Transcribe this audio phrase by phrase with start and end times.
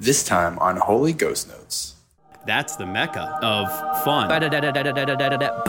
[0.00, 1.94] This time on Holy Ghost Notes.
[2.46, 3.68] That's the mecca of
[4.04, 4.28] fun.
[4.28, 4.42] Boom.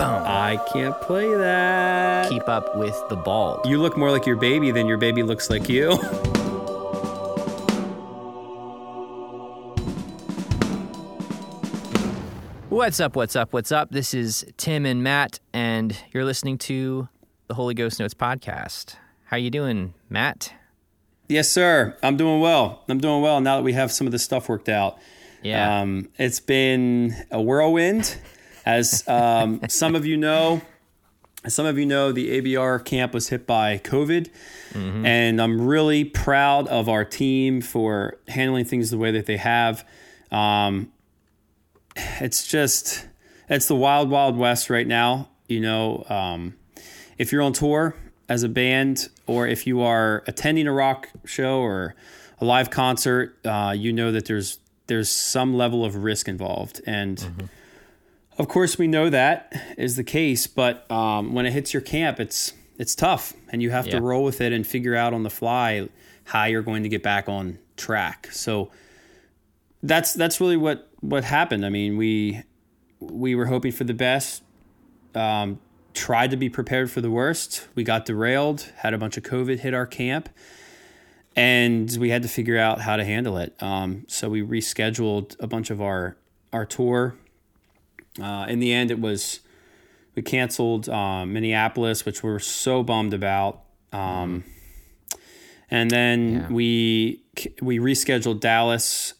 [0.01, 2.29] I can't play that.
[2.29, 3.61] Keep up with the ball.
[3.65, 5.95] You look more like your baby than your baby looks like you.
[12.69, 13.15] What's up?
[13.15, 13.53] What's up?
[13.53, 13.91] What's up?
[13.91, 17.07] This is Tim and Matt, and you're listening to
[17.47, 18.95] the Holy Ghost Notes podcast.
[19.25, 20.51] How you doing, Matt?
[21.27, 21.97] Yes, sir.
[22.03, 22.83] I'm doing well.
[22.87, 24.97] I'm doing well now that we have some of this stuff worked out.
[25.41, 25.81] Yeah.
[25.81, 28.17] Um, it's been a whirlwind,
[28.65, 30.61] as um, some of you know.
[31.43, 34.29] As some of you know, the ABR camp was hit by COVID,
[35.05, 39.85] and I'm really proud of our team for handling things the way that they have.
[40.31, 40.91] Um,
[41.95, 43.05] it's just,
[43.47, 45.29] it's the wild, wild west right now.
[45.47, 46.55] You know, um,
[47.19, 47.95] if you're on tour
[48.27, 51.95] as a band, or if you are attending a rock show or
[52.41, 57.49] a live concert, uh, you know that there's there's some level of risk involved, and
[58.37, 60.47] of course we know that is the case.
[60.47, 63.93] But um, when it hits your camp, it's it's tough, and you have Yeah.
[63.93, 65.87] to roll with it and figure out on the fly
[66.25, 68.29] how you're going to get back on track.
[68.31, 68.71] So
[69.83, 71.65] that's that's really what what happened.
[71.65, 72.41] I mean, we
[72.99, 74.41] we were hoping for the best
[75.13, 75.59] um,
[75.95, 77.67] tried to be prepared for the worst.
[77.73, 80.29] We got derailed, had a bunch of COVID hit our camp,
[81.35, 83.55] and we had to figure out how to handle it.
[83.61, 86.17] Um, so we rescheduled a bunch of our
[86.53, 87.15] our tour.
[88.21, 89.39] Uh, in the end, it was
[90.15, 93.61] we canceled um, Minneapolis, which we're so bummed about.
[93.91, 94.43] Um,
[95.71, 96.47] and then Yeah.
[96.49, 97.23] we
[97.61, 99.13] we rescheduled Dallas,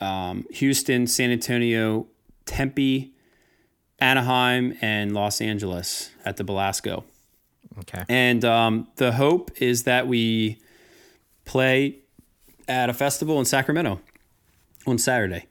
[0.00, 2.06] um, Houston, San Antonio,
[2.46, 3.13] Tempe,
[4.04, 7.04] Anaheim and Los Angeles at the Belasco.
[7.80, 8.04] okay.
[8.08, 10.58] And um, the hope is that we
[11.46, 11.96] play
[12.68, 14.00] at a festival in Sacramento
[14.86, 15.46] on Saturday.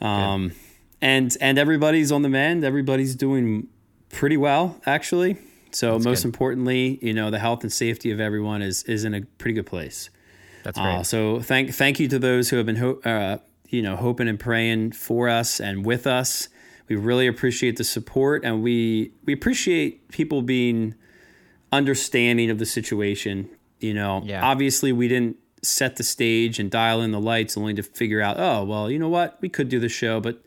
[0.00, 0.52] Um,
[1.00, 2.64] and and everybody's on the mend.
[2.64, 3.68] Everybody's doing
[4.10, 5.36] pretty well, actually.
[5.70, 6.24] So most good.
[6.26, 9.66] importantly, you know, the health and safety of everyone is is in a pretty good
[9.66, 10.10] place.
[10.64, 10.94] That's great.
[10.94, 13.38] Uh, so thank thank you to those who have been ho- uh,
[13.68, 16.48] you know hoping and praying for us and with us.
[16.88, 20.94] We really appreciate the support, and we we appreciate people being
[21.72, 23.48] understanding of the situation.
[23.80, 24.44] You know, Yeah.
[24.44, 28.36] obviously we didn't set the stage and dial in the lights only to figure out,
[28.38, 30.42] oh well, you know what, we could do the show, but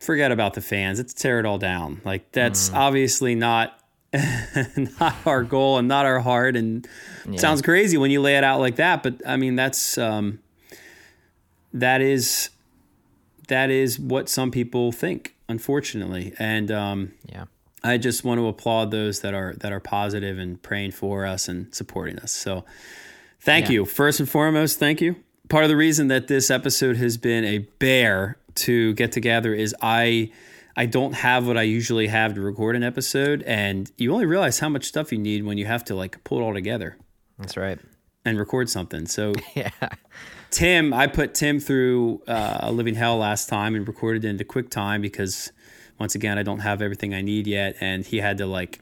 [0.00, 0.98] forget about the fans.
[0.98, 2.00] Let's tear it all down.
[2.04, 3.76] Like that's obviously not
[4.98, 6.86] not our goal and not our heart and
[7.28, 10.40] it sounds crazy when you lay it out like that but i mean that's um
[11.72, 12.50] that is
[13.50, 17.44] that is what some people think unfortunately and um yeah.
[17.84, 21.48] i just want to applaud those that are that are positive and praying for us
[21.48, 22.64] and supporting us so
[23.40, 23.72] thank Yeah.
[23.72, 25.16] you first and foremost thank you
[25.48, 29.74] part of the reason that this episode has been a bear to get together is
[29.82, 30.30] i
[30.76, 34.58] i don't have what i usually have to record an episode and you only realize
[34.60, 36.96] how much stuff you need when you have to like pull it all together
[37.38, 37.78] That's right.
[38.24, 39.06] and record something.
[39.06, 39.70] So Yeah.
[40.50, 45.00] Tim, I put Tim through uh, a living hell last time and recorded into QuickTime
[45.00, 45.52] because
[45.98, 48.80] once again I don't have everything I need yet, and he had to like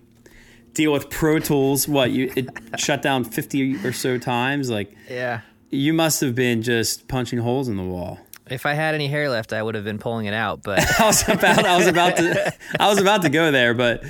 [0.74, 1.86] deal with Pro Tools.
[1.88, 4.70] What you it shut down fifty or so times.
[4.70, 5.40] Like Yeah.
[5.70, 8.18] you must have been just punching holes in the wall.
[8.50, 11.06] If I had any hair left, I would have been pulling it out, but I
[11.06, 14.04] was about I was about to I was about to go there, but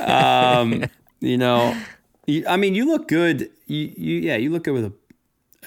[0.00, 0.84] um,
[1.20, 1.76] you know,
[2.26, 3.50] you, I mean, you look good.
[3.66, 4.92] You, you yeah, you look good with a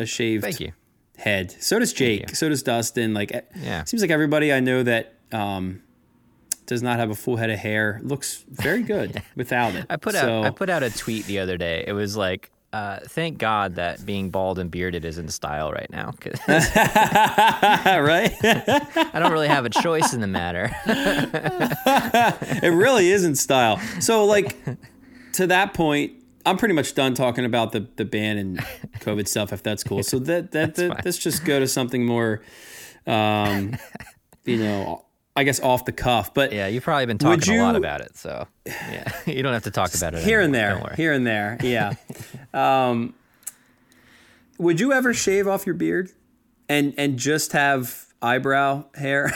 [0.02, 0.72] a shaved thank you.
[1.20, 1.52] Head.
[1.62, 2.36] So does Jake.
[2.36, 3.14] So does Dustin.
[3.14, 3.84] Like, it Yeah.
[3.84, 5.82] seems like everybody I know that um,
[6.66, 9.86] does not have a full head of hair looks very good without it.
[9.90, 11.84] I put so, out I put out a tweet the other day.
[11.88, 15.90] It was like, uh, thank God that being bald and bearded is in style right
[15.90, 16.12] now
[16.48, 18.32] right.
[18.44, 20.70] I don't really have a choice in the matter.
[22.62, 23.80] it really is in style.
[24.00, 24.56] So, like,
[25.34, 26.14] to that point,
[26.50, 28.58] I'm pretty much done talking about the the band and
[29.00, 29.54] COVID stuff.
[29.54, 30.04] If that's cool.
[30.04, 32.42] So that that, that let's just go to something more,
[33.06, 33.76] um,
[34.46, 35.06] you know,
[35.36, 36.34] I guess off the cuff.
[36.34, 39.64] But yeah, you've probably been talking a lot about it, so yeah, you don't have
[39.64, 41.58] to talk about it here and there, here and there.
[41.64, 41.94] Yeah.
[42.54, 43.14] um,
[44.58, 46.12] would you ever shave off your beard
[46.68, 49.32] and and just have eyebrow hair?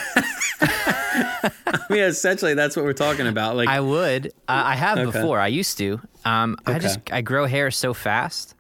[0.66, 1.52] I
[1.90, 3.56] mean, essentially, that's what we're talking about.
[3.56, 4.34] Like, I would.
[4.48, 5.12] I I have Okay.
[5.12, 5.40] before.
[5.40, 6.02] I used to.
[6.26, 8.56] Um, I just I grow hair so fast.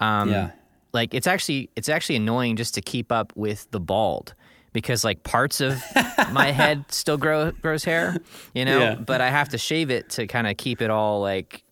[0.00, 0.50] Um, yeah,
[0.92, 4.34] like it's actually it's actually annoying just to keep up with the bald
[4.72, 5.80] because like parts of
[6.32, 8.16] my head still grow grows hair,
[8.54, 8.94] you know, Yeah.
[8.96, 11.62] but I have to shave it to kind of keep it all like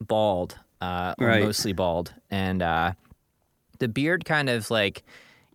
[0.00, 1.42] bald, uh, or Right.
[1.44, 2.92] mostly bald, and uh,
[3.78, 5.02] the beard kind of like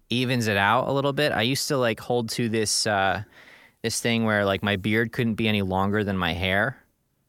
[0.10, 1.32] evens it out a little bit.
[1.32, 3.24] I used to like hold to this uh,
[3.82, 6.78] this thing where like my beard couldn't be any longer than my hair.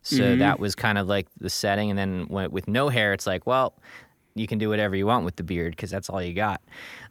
[0.05, 0.39] So Mm-hmm.
[0.41, 1.91] that was kind of like the setting.
[1.91, 3.75] And then when, with no hair, it's like, well,
[4.37, 6.61] you can do whatever you want with the beard because that's all you got.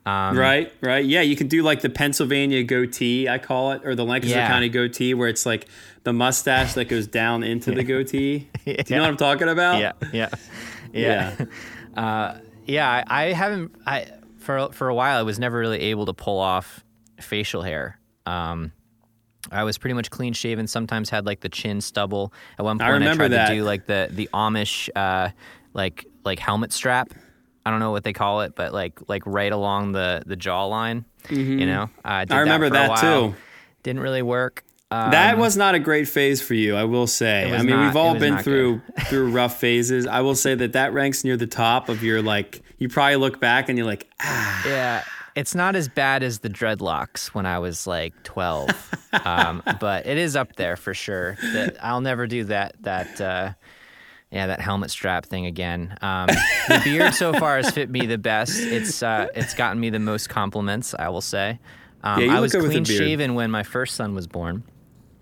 [0.06, 1.04] Um, Right, right.
[1.06, 4.48] Yeah, you can do like the Pennsylvania goatee, I call it, or the Lancaster Yeah.
[4.48, 5.68] County goatee, where it's like
[6.04, 8.50] the mustache that goes down into the goatee.
[8.66, 9.80] Do you know what I'm talking about?
[9.80, 10.30] Yeah, yeah,
[10.94, 11.36] yeah.
[11.40, 12.02] Yeah.
[12.04, 13.74] Uh, yeah, I, I haven't.
[13.88, 14.08] I
[14.40, 16.84] for for a while, I was never really able to pull off
[17.22, 17.98] facial hair.
[18.26, 18.72] Um,
[19.54, 20.68] I was pretty much clean shaven.
[20.68, 22.34] Sometimes had like the chin stubble.
[22.60, 23.50] At one point, I, remember tried that.
[23.50, 25.30] to do like the the Amish uh,
[25.74, 27.14] like like helmet strap.
[27.66, 31.06] I don't know what they call it, but like like right along the the jawline.
[31.30, 32.34] You know, I, Mm-hmm.
[32.34, 33.30] I remember that, a that while.
[33.32, 33.36] too.
[33.84, 34.64] Didn't really work.
[34.92, 37.52] Um, That was not a great phase for you, I will say.
[37.52, 40.06] I mean, not- we've all been through through rough phases.
[40.06, 42.62] I will say that that ranks near the top of your like.
[42.78, 45.04] You probably look back and you're like, ah, Yeah,
[45.36, 48.70] it's not as bad as the dreadlocks when I was like twelve,
[49.26, 51.38] um, but it is up there for sure.
[51.54, 52.76] That I'll never do that.
[52.82, 53.54] That uh,
[54.32, 55.98] yeah, that helmet strap thing again.
[56.02, 56.28] Um,
[56.68, 58.60] the beard so far has fit me the best.
[58.60, 60.94] It's uh, it's gotten me the most compliments.
[60.98, 61.60] I will say.
[62.04, 64.64] Um, Yeah, I was good with a clean shaven when my first son was born,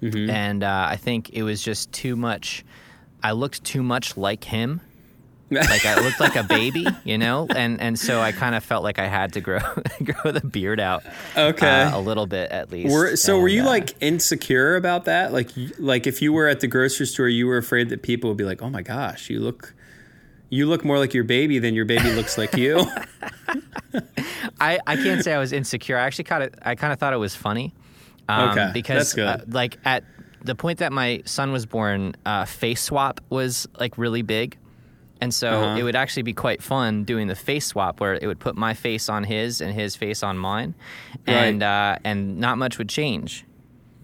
[0.01, 2.65] and uh, I think it was just too much.
[3.23, 4.81] I looked too much like him
[5.51, 8.83] like I looked like a baby, you know, and and so I kind of felt
[8.83, 9.59] like I had to grow
[10.03, 11.03] grow the beard out,
[11.35, 11.81] Okay.
[11.83, 12.91] uh, a little bit at least.
[12.93, 15.33] Were, so were you uh, like insecure about that?
[15.33, 18.37] Like, like if you were at the grocery store, you were afraid that people would
[18.37, 19.73] be like, "Oh my gosh, you look,
[20.49, 22.85] you look more like your baby than your baby looks like you."
[24.59, 25.97] I I can't say I was insecure.
[25.97, 27.73] I actually kind of I kind of thought it was funny,
[28.29, 29.27] um, Okay, because that's good.
[29.27, 30.03] Uh, like at
[30.43, 34.57] the point that my son was born, uh, face swap was like really big.
[35.21, 35.77] And so Uh-huh.
[35.79, 38.73] it would actually be quite fun doing the face swap where it would put my
[38.73, 40.73] face on his and his face on mine,
[41.27, 43.45] and uh, and not much would change,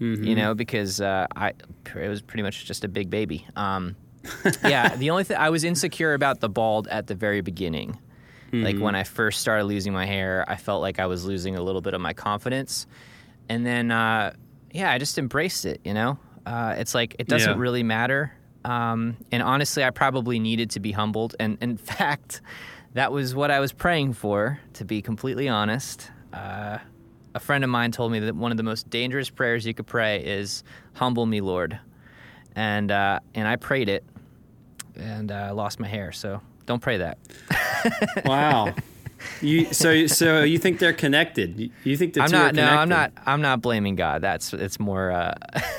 [0.00, 0.22] Mm-hmm.
[0.24, 1.48] you know, because uh, I
[1.96, 3.46] it was pretty much just a big baby.
[3.56, 3.96] Um,
[4.64, 7.98] yeah, the only thing I was insecure about the bald at the very beginning,
[8.52, 8.84] like Mm-hmm.
[8.84, 11.80] when I first started losing my hair, I felt like I was losing a little
[11.80, 12.86] bit of my confidence,
[13.48, 14.34] and then uh,
[14.72, 15.80] yeah, I just embraced it.
[15.84, 17.60] You know, uh, it's like it doesn't Yeah.
[17.60, 18.32] really matter.
[18.68, 21.34] Um, and honestly, I probably needed to be humbled.
[21.40, 22.42] And in fact,
[22.92, 26.10] that was what I was praying for, to be completely honest.
[26.32, 26.78] Uh,
[27.34, 29.86] a friend of mine told me that one of the most dangerous prayers you could
[29.86, 31.78] pray is, Humble me, Lord.
[32.54, 34.04] And, uh, and I prayed it,
[34.96, 36.12] and uh, I lost my hair.
[36.12, 37.18] So don't pray that.
[38.24, 38.74] wow.
[39.40, 41.70] You so so you think they're connected?
[41.84, 42.54] You, think the I'm two are not.
[42.54, 42.64] No.
[42.66, 43.12] I'm not.
[43.26, 44.22] I'm not blaming God.
[44.22, 44.52] That's.
[44.52, 45.10] It's more.
[45.10, 45.34] Uh,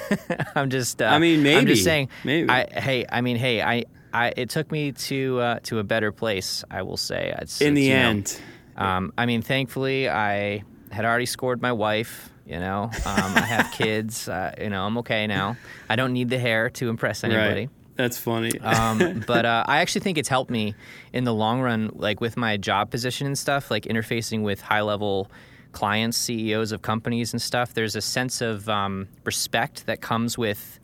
[0.56, 1.02] I'm just.
[1.02, 1.58] Uh, I mean, maybe.
[1.58, 2.10] I'm just saying.
[2.24, 2.50] Maybe.
[2.50, 2.68] I.
[2.80, 3.06] Hey.
[3.10, 3.62] I mean, hey.
[3.62, 3.86] I.
[4.14, 4.34] I.
[4.36, 6.64] It took me to uh, to a better place.
[6.70, 7.34] I will say.
[7.42, 8.42] It's, In it's, the you know, end,
[8.78, 12.30] um, I mean, thankfully, I had already scored my wife.
[12.46, 12.92] You know, um,
[13.36, 14.28] I have kids.
[14.28, 15.56] Uh, you know, I'm okay now.
[15.88, 17.62] I don't need the hair to impress anybody.
[17.62, 17.70] right?
[18.00, 18.58] That's funny.
[18.62, 20.74] um, but uh, I actually think it's helped me
[21.12, 24.80] in the long run, like with my job position and stuff, like interfacing with high
[24.80, 25.30] level
[25.74, 27.74] clients, CEOs of companies and stuff.
[27.74, 30.80] There's a sense of um, respect that comes with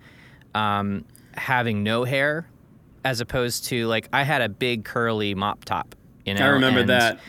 [0.54, 2.50] um, having no hair,
[3.06, 5.96] as opposed to like I had a big curly mop top.
[6.26, 7.20] You know, I remember and, that.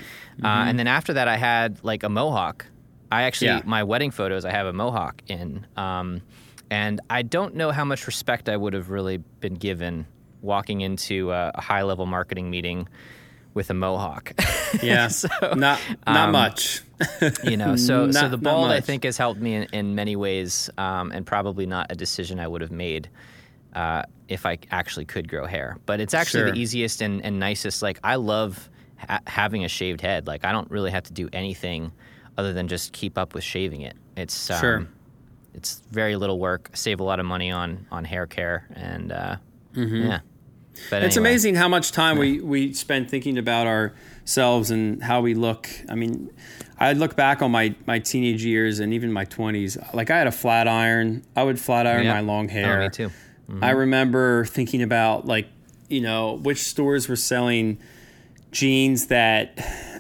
[0.43, 2.67] Uh, and then after that, I had like a mohawk.
[3.13, 3.63] I actually, Yeah.
[3.65, 5.65] my wedding photos, I have a mohawk in.
[5.77, 6.23] Um,
[6.71, 10.07] and I don't know how much respect I would have really been given
[10.43, 12.89] walking into a, a high level marketing meeting
[13.55, 14.33] with a mohawk.
[14.83, 16.83] Yeah, So, not not um, much.
[17.45, 20.69] you know, so so the bald I think has helped me in, in many ways,
[20.77, 23.09] um, and probably not a decision I would have made
[23.75, 25.79] uh, if I actually could grow hair.
[25.87, 26.51] But it's actually Sure.
[26.53, 27.81] the easiest and, and nicest.
[27.81, 28.69] Like I love
[28.99, 30.27] ha- having a shaved head.
[30.27, 31.93] Like I don't really have to do anything
[32.37, 33.97] other than just keep up with shaving it.
[34.17, 34.89] It's um, Sure.
[35.57, 36.71] It's very little work.
[36.75, 39.37] Save a lot of money on on hair care, and uh,
[39.75, 40.21] yeah.
[40.91, 41.05] But Mm-hmm.
[41.07, 41.31] It's anyway.
[41.31, 45.69] amazing how much time we, we spend thinking about ourselves and how we look.
[45.89, 46.31] I mean,
[46.79, 49.95] I look back on my, my teenage years and even my 20s.
[49.95, 51.25] Like, I had a flat iron.
[51.35, 52.13] I would flat iron Yeah.
[52.13, 52.81] my long Oh, hair.
[52.81, 53.11] me too.
[53.63, 55.49] I remember thinking about, like,
[55.89, 57.79] you know, which stores were selling
[58.53, 59.59] jeans that,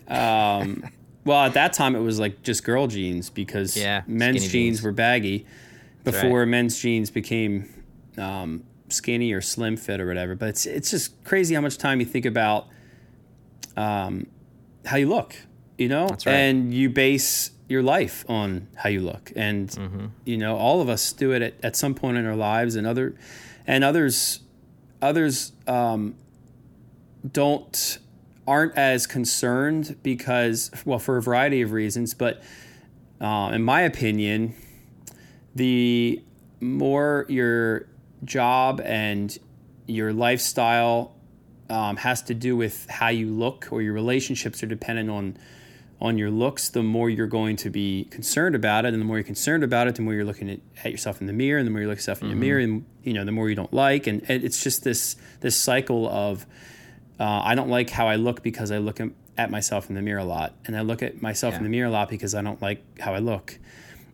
[0.08, 0.84] um,
[1.26, 4.82] well, at that time it was like just girl jeans because Yeah, men's jeans jeans.
[4.82, 6.04] were baggy right.
[6.04, 7.68] before men's jeans became
[8.16, 10.34] um, skinny or slim fit or whatever.
[10.34, 12.68] But it's it's just crazy how much time you think about
[13.76, 14.26] um,
[14.86, 15.34] how you look,
[15.76, 16.26] you know, right.
[16.28, 20.06] and you base your life on how you look, and Mm-hmm.
[20.24, 22.86] you know, all of us do it at, at some point in our lives, and
[22.86, 23.14] other
[23.66, 24.40] and others
[25.02, 26.14] others um,
[27.30, 27.98] don't
[28.46, 32.42] aren't as concerned because, well, for a variety of reasons, but
[33.20, 34.54] uh, in my opinion,
[35.54, 36.22] the
[36.60, 37.88] more your
[38.24, 39.38] job and
[39.86, 41.14] your lifestyle
[41.68, 45.36] um, has to do with how you look or your relationships are dependent on
[45.98, 49.16] on your looks, the more you're going to be concerned about it, and the more
[49.16, 51.66] you're concerned about it, the more you're looking at, at yourself in the mirror, and
[51.66, 53.54] the more you look at yourself in the mirror, and you know, the more you
[53.54, 56.44] don't like, and, and it's just this this cycle of
[57.18, 59.00] uh, I don't like how I look because I look
[59.38, 61.58] at myself in the mirror a lot, and I look at myself Yeah.
[61.58, 63.58] in the mirror a lot because I don't like how I look,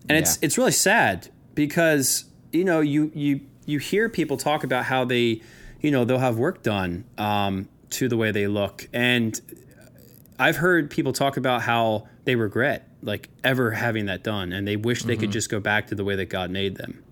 [0.09, 0.47] and it's Yeah.
[0.47, 5.41] it's really sad because you know you you you hear people talk about how they
[5.81, 9.41] you know they'll have work done um, to the way they look, and
[10.39, 14.77] I've heard people talk about how they regret like ever having that done, and they
[14.77, 17.03] wish they could just go back to the way that God made them.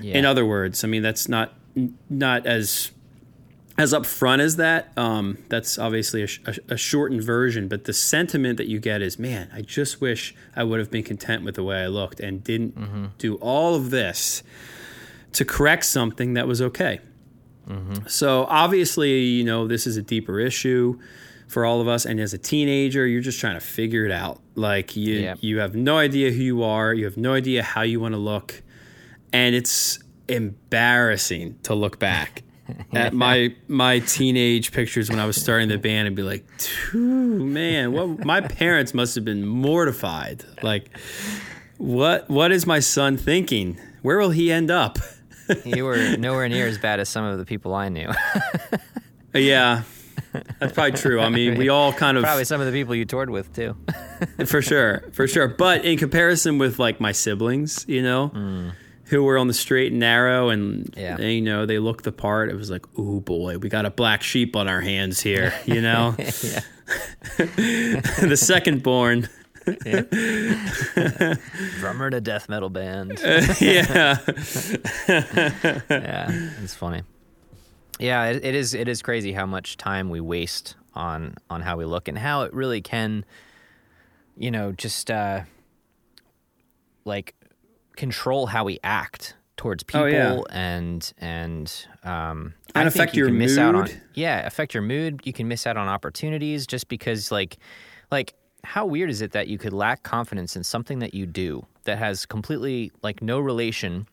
[0.00, 0.16] Yeah.
[0.18, 1.54] In other words, I mean that's not
[2.08, 2.90] not as
[3.80, 4.92] as upfront as that.
[4.98, 9.18] Um, that's obviously a, sh- a, shortened version, but the sentiment that you get is,
[9.18, 12.44] man, I just wish I would have been content with the way I looked and
[12.44, 14.42] didn't do all of this
[15.32, 17.00] to correct something that was okay.
[18.08, 20.98] So obviously, you know, this is a deeper issue
[21.46, 22.04] for all of us.
[22.04, 24.40] And as a teenager, you're just trying to figure it out.
[24.56, 25.34] Like you, Yeah.
[25.40, 26.92] you have no idea who you are.
[26.92, 28.60] You have no idea how you want to look,
[29.32, 32.42] and it's embarrassing to look back
[32.92, 36.44] at my my teenage pictures when I was starting the band and be like,
[36.92, 40.44] man, what my parents must have been mortified.
[40.62, 40.96] Like,
[41.78, 43.78] what what is my son thinking?
[44.02, 44.98] Where will he end up?
[45.64, 48.10] you were nowhere near as bad as some of the people I knew.
[49.34, 49.82] yeah,
[50.58, 51.20] that's probably true.
[51.20, 53.76] I mean, we all kind of Probably some of the people you toured with too.
[54.46, 55.48] for sure, for sure.
[55.48, 58.72] But in comparison with like my siblings, you know, mm.
[59.10, 61.16] Who were on the straight and narrow, and Yeah.
[61.16, 62.48] they, you know, they looked the part.
[62.48, 65.80] It was like, oh boy, we got a black sheep on our hands here, you
[65.82, 66.12] know.
[67.36, 69.28] the second born.
[71.78, 73.20] Drummer to death metal band.
[73.60, 74.18] yeah.
[75.08, 77.02] yeah, it's funny.
[77.98, 78.74] Yeah, it, it is.
[78.74, 82.42] It is crazy how much time we waste on on how we look and how
[82.42, 83.24] it really can,
[84.36, 85.42] you know, just uh,
[87.04, 87.34] like
[88.00, 90.40] control how we act towards people Oh, yeah.
[90.50, 91.66] and and
[92.02, 94.02] um And I affect think you your can miss out on mood.
[94.14, 97.58] yeah affect your mood you can miss out on opportunities just because like
[98.10, 101.64] like how weird is it that you could lack confidence in something that you do
[101.84, 104.06] that has completely like no relation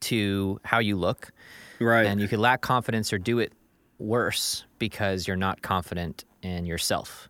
[0.00, 1.32] to how you look
[1.80, 2.06] Right.
[2.06, 3.52] and you could lack confidence or do it
[3.98, 7.28] worse because you're not confident in yourself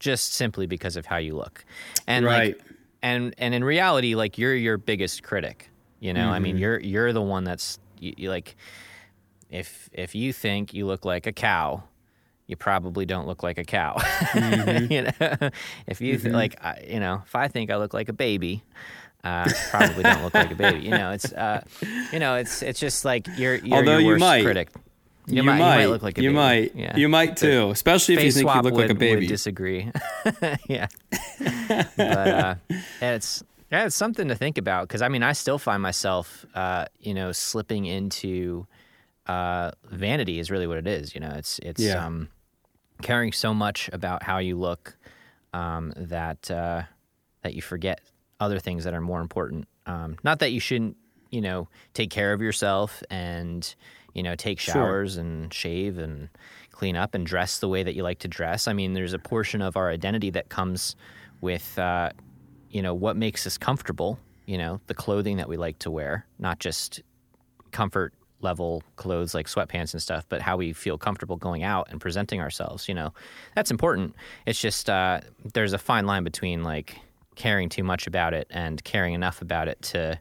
[0.00, 1.64] just simply because of how you look
[2.06, 2.56] and Right.
[2.56, 2.64] like
[3.02, 6.62] and and in reality like you're your biggest critic you know i mean Mm-hmm.
[6.62, 8.56] you're you're the one that's you, you like
[9.50, 11.82] if if you think you look like a cow
[12.46, 14.92] you probably don't look like a cow Mm-hmm.
[14.92, 15.50] you know
[15.86, 18.62] if you th- like I, you know if i think i look like a baby
[19.24, 20.84] uh, probably don't look like a baby.
[20.84, 21.60] You know, it's uh,
[22.12, 24.44] you know, it's it's just like you're you're Although your you worst might.
[24.44, 24.68] critic.
[25.28, 26.36] You, might, might, you might look like a you baby.
[26.36, 26.96] might, Yeah.
[26.96, 29.26] you might too, especially if you think you look would, like a would baby.
[29.26, 29.90] disagree.
[30.68, 30.86] yeah,
[31.96, 32.54] but uh,
[33.00, 36.86] it's yeah, it's something to think about because I mean, I still find myself, uh,
[37.00, 38.66] you know, slipping into
[39.26, 41.14] uh, vanity is really what it is.
[41.14, 42.04] You know, it's it's Yeah.
[42.06, 42.28] um,
[43.02, 44.96] caring so much about how you look
[45.52, 46.82] um, that uh,
[47.42, 48.00] that you forget
[48.40, 49.68] other things that are more important.
[49.86, 50.96] Um, not that you shouldn't,
[51.30, 53.74] you know, take care of yourself and
[54.18, 54.74] you know take Sure.
[54.74, 56.28] showers and shave and
[56.72, 58.66] clean up and dress the way that you like to dress.
[58.68, 60.96] I mean, there's a portion of our identity that comes
[61.40, 62.10] with, uh,
[62.70, 64.18] you know, what makes us comfortable.
[64.46, 67.00] You know, the clothing that we like to wear, not just
[67.70, 72.00] comfort level clothes like sweatpants and stuff, but how we feel comfortable going out and
[72.00, 72.88] presenting ourselves.
[72.88, 73.12] You know,
[73.54, 74.14] that's important.
[74.46, 75.20] It's just uh,
[75.54, 76.96] there's a fine line between like
[77.36, 80.18] caring too much about it and caring enough about it to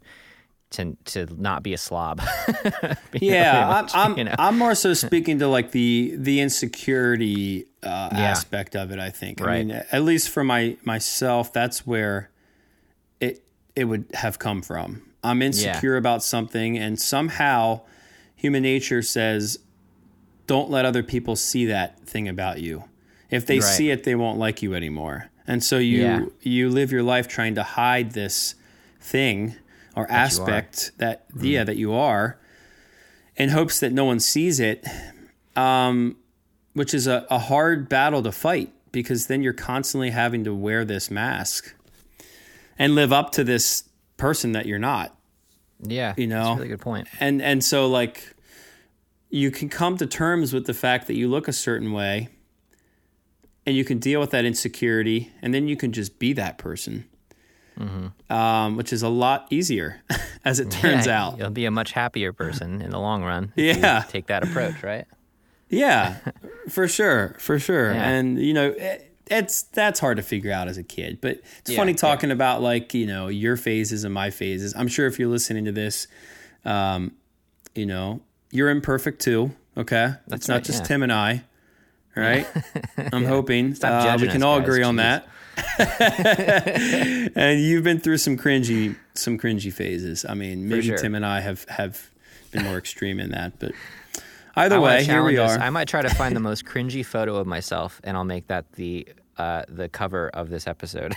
[0.72, 2.22] to to not be a slob.
[3.14, 4.36] yeah, much, I'm I'm, you know?
[4.38, 8.32] I'm more so speaking to like the the insecurity uh, Yeah.
[8.32, 9.00] aspect of it.
[9.00, 9.40] I think.
[9.40, 9.60] Right.
[9.62, 12.30] I mean, at least for my myself, that's where
[13.20, 13.44] it
[13.76, 15.04] it would have come from.
[15.24, 17.82] I'm insecure about something, and somehow
[18.36, 19.60] human nature says,
[20.48, 22.84] "Don't let other people see that thing about you.
[23.30, 23.64] If they Right.
[23.64, 26.26] see it, they won't like you anymore." And so you Yeah.
[26.42, 28.56] you live your life trying to hide this
[29.00, 29.56] thing
[29.98, 32.38] or aspect that yeah that you are
[33.36, 34.86] in hopes that no one sees it
[35.56, 36.16] um,
[36.74, 40.86] which is a, a hard battle to fight because then you're constantly having to wear
[40.86, 41.74] this mask
[42.78, 43.84] and live up to this
[44.18, 45.14] person that you're not
[45.84, 46.44] yeah, You know?
[46.44, 47.08] that's a really good point.
[47.20, 48.34] and and so like
[49.30, 52.30] you can come to terms with the fact that you look a certain way
[53.66, 57.04] and you can deal with that insecurity, and then you can just be that person,
[58.30, 60.02] um, which is a lot easier,
[60.46, 61.38] as it turns Yeah, out.
[61.38, 63.54] You'll be a much happier person in the long run.
[63.56, 64.04] Yeah.
[64.10, 65.06] take that approach, right?
[65.70, 66.18] Yeah,
[66.70, 67.94] for sure, for sure.
[67.94, 68.10] Yeah.
[68.10, 71.20] And you know, it, it's that's hard to figure out as a kid.
[71.22, 71.98] But it's Yeah, funny yeah.
[71.98, 74.74] talking about like you know your phases and my phases.
[74.78, 76.08] I'm sure if you're listening to this,
[76.64, 77.12] um,
[77.76, 79.52] you know, you're imperfect too.
[79.76, 80.88] Okay, it's not just yeah.
[80.88, 81.44] Tim and I,
[82.16, 82.48] right?
[83.12, 84.68] I'm hoping Stop uh, we can all guys.
[84.70, 85.28] agree on that.
[87.36, 90.26] and you've been through some cringy, some cringy phases.
[90.28, 90.98] I mean, maybe sure.
[90.98, 92.10] Tim and I have have
[92.52, 93.72] been more extreme in that, but.
[94.56, 95.60] Either way, here we are.
[95.60, 98.72] I might try to find the most cringy photo of myself, and I'll make that
[98.74, 101.14] the uh, the cover of this episode.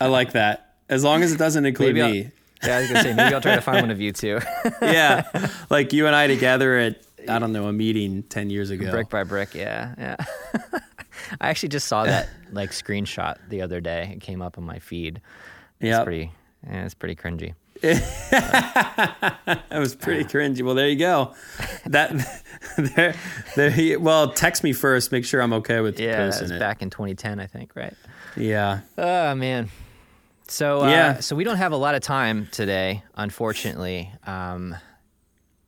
[0.00, 0.76] I like that.
[0.88, 2.30] As long as it doesn't include me.
[2.62, 4.38] yeah, I was gonna say maybe I'll try to find one of you too,
[4.82, 5.24] yeah.
[5.70, 8.90] Like you and I together at, I don't know, a meeting 10 years ago.
[8.90, 9.54] brick by brick.
[9.54, 10.16] Yeah, yeah.
[11.40, 14.12] I actually just saw that like screenshot the other day.
[14.14, 15.20] It came up on my feed.
[15.80, 16.04] It's Yep.
[16.04, 16.32] pretty.
[16.66, 17.54] Yeah, it's pretty cringy.
[18.62, 20.62] That was pretty cringy.
[20.62, 21.34] Well, there you go.
[21.86, 22.12] That,
[22.76, 23.14] there,
[23.56, 25.12] there, he- well, text me first.
[25.12, 26.58] Make sure I'm okay with Yeah, posting was it.
[26.60, 27.74] back in 2010, I think.
[27.74, 27.94] Right.
[28.36, 28.80] Yeah.
[28.96, 29.68] Oh man.
[30.48, 31.20] So uh, Yeah.
[31.20, 34.10] so we don't have a lot of time today, unfortunately.
[34.26, 34.74] Um,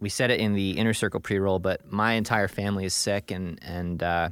[0.01, 3.59] we said it in the inner circle pre-roll, but my entire family is sick, and
[3.63, 4.29] and uh,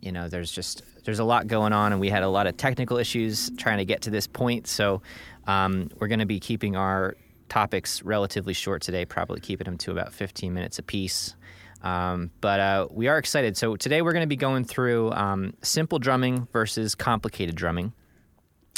[0.00, 2.56] you know there's just there's a lot going on, and we had a lot of
[2.56, 4.66] technical issues trying to get to this point.
[4.66, 5.02] So
[5.46, 7.16] um, we're going to be keeping our
[7.48, 11.34] topics relatively short today, probably keeping them to about 15 minutes apiece.
[11.82, 13.56] Um, but uh, we are excited.
[13.56, 17.92] So today we're going to be going through um, simple drumming versus complicated drumming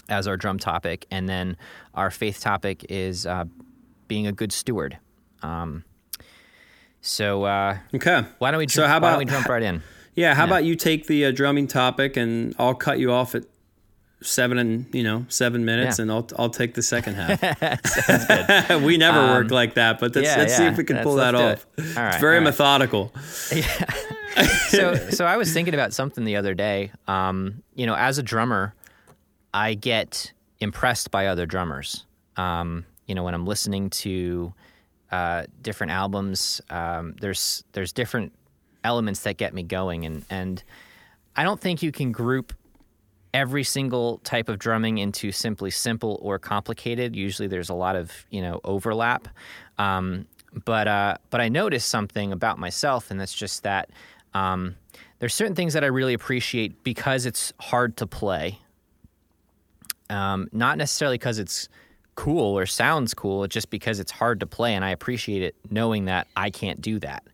[0.08, 1.56] as our drum topic, and then
[1.94, 3.44] our faith topic is uh,
[4.06, 4.98] being a good steward.
[5.42, 5.84] Um,
[7.00, 8.24] so uh, Okay.
[8.38, 8.68] why don't we?
[8.68, 9.82] So ju- how about- we jump right in?
[10.14, 10.34] Yeah.
[10.34, 13.44] How about you take the uh, drumming topic and I'll cut you off at
[14.22, 16.02] seven and, you know, seven minutes Yeah.
[16.02, 17.40] and I'll, I'll take the second half.
[18.82, 21.04] we never work like that, but let's, Um, yeah, let's see if we can Let's-
[21.04, 21.66] pull that let's off.
[21.78, 21.96] it.
[21.96, 22.44] All right, it's very right.
[22.44, 23.12] methodical.
[24.68, 26.92] so so I was thinking about something the other day.
[27.08, 28.74] Um, you know, as a drummer,
[29.54, 32.04] I get impressed by other drummers.
[32.36, 34.52] Um, you know, when I'm listening to
[35.10, 38.32] uh, different albums, um, there's there's different
[38.84, 40.62] elements that get me going, and and
[41.36, 42.52] I don't think you can group
[43.32, 47.14] every single type of drumming into simply simple or complicated.
[47.14, 49.28] Usually, there's a lot of you know overlap.
[49.78, 50.26] Um,
[50.64, 53.90] but uh, but I noticed something about myself, and that's just that
[54.34, 54.76] um,
[55.18, 58.58] there's certain things that I really appreciate because it's hard to play.
[60.08, 61.68] Um, not necessarily because it's
[62.16, 65.54] cool or sounds cool, it's just because it's hard to play, and I appreciate it
[65.70, 67.24] knowing that I can't do that.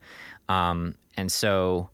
[0.49, 1.91] Um, and so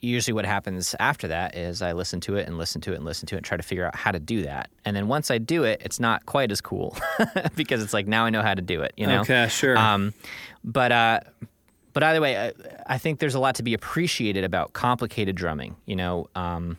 [0.00, 3.04] usually what happens after that is I listen to it and listen to it and
[3.04, 4.70] listen to it and try to figure out how to do that.
[4.84, 6.96] And then once I do it, it's not quite as cool
[7.56, 9.22] because it's like now I know how to do it, you know?
[9.22, 9.76] Okay, sure.
[9.76, 10.14] Um,
[10.62, 11.20] but uh,
[11.92, 12.52] but either way, I,
[12.86, 15.76] I think there's a lot to be appreciated about complicated drumming.
[15.84, 16.78] You know, um,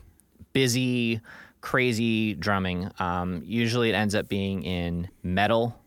[0.52, 1.20] busy,
[1.60, 2.90] crazy drumming.
[2.98, 5.78] Um, usually, it ends up being in metal.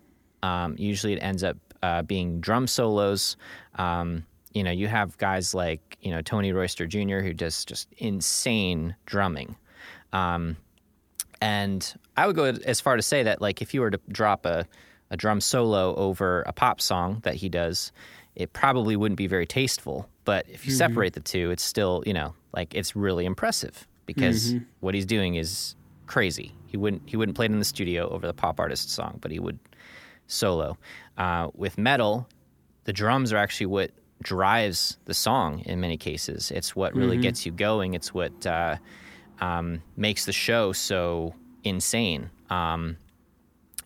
[0.43, 3.37] Um, usually, it ends up uh, being drum solos.
[3.75, 7.19] Um, you know, you have guys like you know Tony Royster Jr.
[7.19, 9.55] who does just insane drumming.
[10.11, 10.57] Um,
[11.41, 14.45] and I would go as far to say that, like, if you were to drop
[14.45, 14.65] a,
[15.09, 17.91] a drum solo over a pop song that he does,
[18.35, 20.07] it probably wouldn't be very tasteful.
[20.25, 24.53] But if you separate the two, it's still, you know, like it's really impressive because
[24.79, 25.75] what he's doing is
[26.07, 26.53] crazy.
[26.67, 29.29] He wouldn't he wouldn't play it in the studio over the pop artist song, but
[29.31, 29.59] he would
[30.27, 30.77] solo.
[31.17, 32.27] Uh, with metal,
[32.85, 33.91] the drums are actually what
[34.23, 36.51] drives the song in many cases.
[36.51, 37.93] It's what really gets you going.
[37.93, 38.77] It's what uh,
[39.39, 42.29] um, makes the show so insane.
[42.49, 42.97] Um,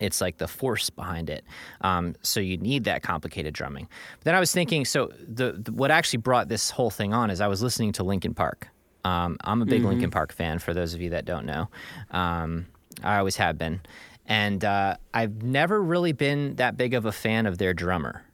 [0.00, 1.44] it's like the force behind it.
[1.80, 3.88] Um, so you need that complicated drumming.
[4.18, 7.30] But then I was thinking, so the, the what actually brought this whole thing on
[7.30, 8.68] is I was listening to Linkin Park.
[9.04, 10.58] Um, I'm a big Linkin Park fan.
[10.58, 11.68] For those of you that don't know,
[12.10, 12.66] um,
[13.02, 13.80] I always have been,
[14.26, 18.24] and uh, I've never really been that big of a fan of their drummer.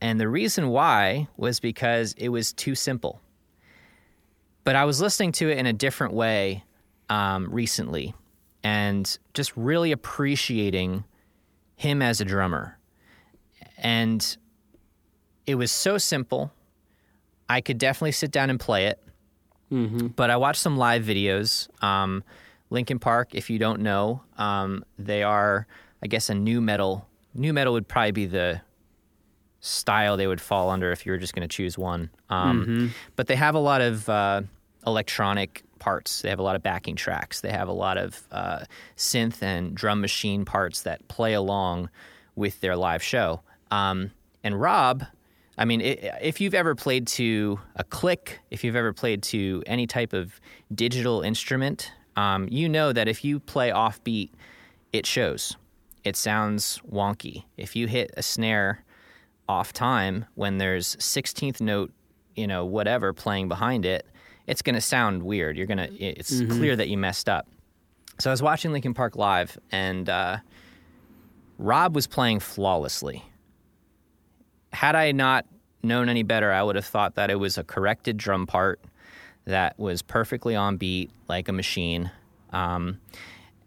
[0.00, 3.20] And the reason why was because it was too simple.
[4.64, 6.64] But I was listening to it in a different way
[7.08, 8.14] um, recently
[8.62, 11.04] and just really appreciating
[11.76, 12.78] him as a drummer.
[13.76, 14.36] And
[15.46, 16.52] it was so simple.
[17.48, 19.02] I could definitely sit down and play it.
[20.08, 21.68] But I watched some live videos.
[21.82, 22.22] Um,
[22.70, 25.66] Linkin Park, if you don't know, um, they are,
[26.02, 27.06] I guess, a nu metal.
[27.34, 28.60] Nu metal would probably be the
[29.60, 32.10] style they would fall under if you were just going to choose one.
[32.30, 34.42] Um, But they have a lot of uh,
[34.86, 36.22] electronic parts.
[36.22, 37.40] They have a lot of backing tracks.
[37.40, 38.64] They have a lot of uh,
[38.96, 41.90] synth and drum machine parts that play along
[42.36, 43.42] with their live show.
[43.70, 44.12] Um,
[44.44, 45.04] and Rob,
[45.56, 49.62] I mean, it, if you've ever played to a click, if you've ever played to
[49.66, 50.40] any type of
[50.74, 54.30] digital instrument, um, you know that if you play offbeat,
[54.92, 55.56] it shows.
[56.04, 57.44] It sounds wonky.
[57.56, 58.84] If you hit a snare
[59.48, 61.92] off time when there's 16th note,
[62.36, 64.06] you know, whatever playing behind it,
[64.46, 65.56] it's going to sound weird.
[65.56, 66.56] You're going to, it's mm-hmm.
[66.56, 67.48] clear that you messed up.
[68.18, 70.38] So I was watching Linkin Park live and uh,
[71.58, 73.24] Rob was playing flawlessly.
[74.72, 75.46] Had I not
[75.82, 78.80] known any better, I would have thought that it was a corrected drum part
[79.44, 82.10] that was perfectly on beat, like a machine.
[82.52, 83.00] Um,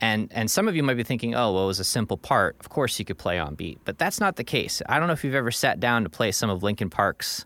[0.02, 2.58] and and some of you might be thinking, oh, well, it was a simple part.
[2.60, 4.82] Of course, you could play on beat, but that's not the case.
[4.90, 7.46] I don't know if you've ever sat down to play some of Linkin Park's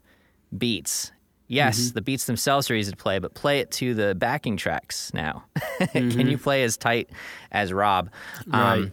[0.58, 1.12] beats.
[1.48, 1.94] Yes, mm-hmm.
[1.94, 5.44] the beats themselves are easy to play, but play it to the backing tracks now.
[5.80, 6.10] mm-hmm.
[6.18, 7.10] Can you play as tight
[7.52, 8.10] as Rob?
[8.48, 8.80] Right.
[8.80, 8.92] Um,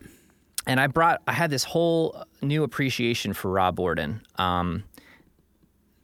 [0.66, 4.20] and I brought, I had this whole new appreciation for Rob Bourdon.
[4.36, 4.84] Um,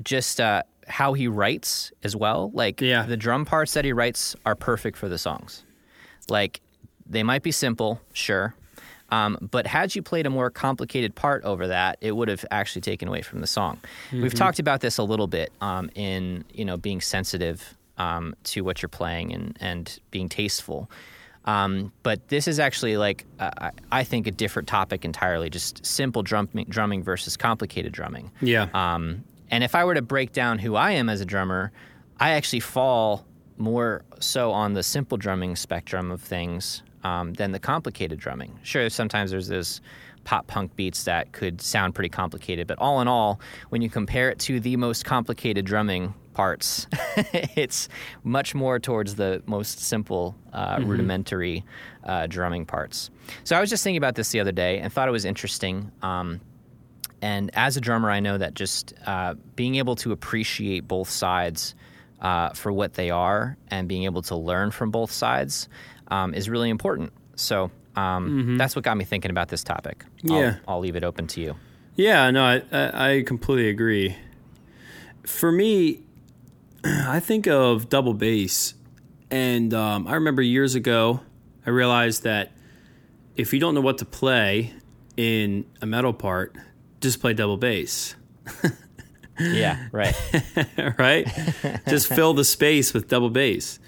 [0.03, 2.51] just uh, how he writes as well.
[2.55, 3.03] Like yeah.
[3.03, 5.65] the drum parts that he writes are perfect for the songs.
[6.29, 6.61] Like
[7.09, 8.55] they might be simple, sure.
[9.11, 12.83] Um, but had you played a more complicated part over that, it would have actually
[12.83, 13.79] taken away from the song.
[14.09, 14.23] Mm-hmm.
[14.23, 18.63] We've talked about this a little bit um, in you know being sensitive um, to
[18.63, 20.91] what you're playing and and being tasteful.
[21.47, 25.49] Um, but this is actually like uh, I think a different topic entirely.
[25.49, 28.31] Just simple drum, drumming versus complicated drumming.
[28.43, 28.69] Yeah.
[28.75, 31.73] Um, and if I were to break down who I am as a drummer,
[32.21, 33.25] I actually fall
[33.57, 38.59] more so on the simple drumming spectrum of things um, than the complicated drumming.
[38.63, 39.81] Sure, sometimes there's this
[40.25, 44.29] pop punk beats that could sound pretty complicated, but all in all, when you compare
[44.31, 46.87] it to the most complicated drumming parts,
[47.57, 47.89] it's
[48.25, 50.89] much more towards the most simple, uh, mm-hmm.
[50.89, 51.65] rudimentary
[52.05, 53.11] uh, drumming parts.
[53.45, 55.91] So I was just thinking about this the other day and thought it was interesting.
[56.03, 56.41] Um,
[57.23, 61.75] and as a drummer, I know that just uh, being able to appreciate both sides
[62.21, 65.69] uh, for what they are and being able to learn from both sides
[66.09, 67.13] um, is really important.
[67.37, 68.57] So um, mm-hmm.
[68.57, 70.05] that's what got me thinking about this topic.
[70.23, 71.57] Yeah, I'll, I'll leave it open to you.
[71.97, 74.17] Yeah, no, I, I completely agree.
[75.27, 76.03] For me,
[76.85, 78.75] I think of double bass,
[79.31, 81.21] and um, I remember years ago,
[81.67, 82.53] I realized that
[83.37, 84.73] if you don't know what to play
[85.17, 86.57] in a metal part,
[87.01, 88.15] just play double bass.
[89.41, 90.15] yeah, right.
[90.99, 91.27] right?
[91.89, 93.81] just fill the space with double bass.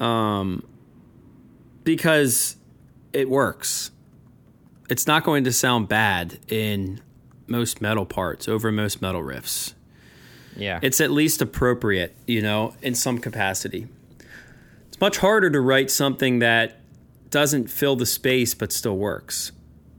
[0.00, 0.64] Um,
[1.86, 2.56] because
[3.12, 3.92] it works.
[4.90, 7.00] It's not going to sound bad in
[7.46, 9.72] most metal parts over most metal riffs.
[10.56, 10.80] Yeah.
[10.82, 13.86] It's at least appropriate, you know, in some capacity.
[14.88, 16.80] It's much harder to write something that
[17.30, 19.52] doesn't fill the space but still works.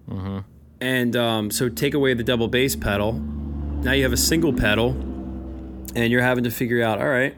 [0.10, 0.39] Mm-hmm.
[0.82, 3.13] And um, so take away the double bass pedal.
[3.13, 7.36] Now you have a single pedal, and you're having to figure out all right,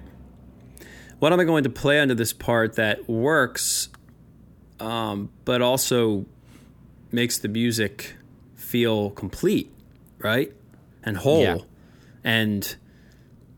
[1.20, 3.89] what am I going to play under this part that works,
[4.80, 6.26] um, but also
[7.12, 8.14] makes the music
[8.56, 9.72] feel complete,
[10.20, 10.52] right?
[11.04, 11.58] And whole yeah.
[12.24, 12.76] and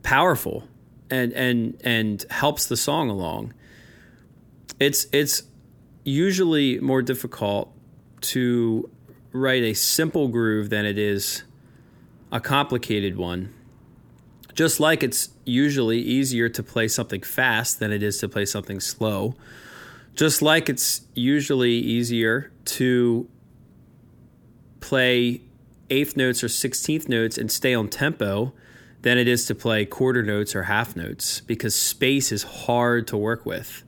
[0.04, 0.68] powerful
[1.10, 3.54] and and and helps the song along.
[4.80, 5.44] It's it's
[6.04, 7.72] usually more difficult
[8.22, 8.90] to
[9.32, 11.44] write a simple groove than it is
[12.32, 13.54] a complicated one.
[14.54, 18.80] Just like it's usually easier to play something fast than it is to play something
[18.80, 19.36] slow.
[20.16, 23.30] Just like it's usually easier to
[24.80, 25.42] play
[25.90, 28.54] eighth notes or sixteenth notes and stay on tempo
[29.02, 33.18] than it is to play quarter notes or half notes because space is hard to
[33.18, 33.84] work with.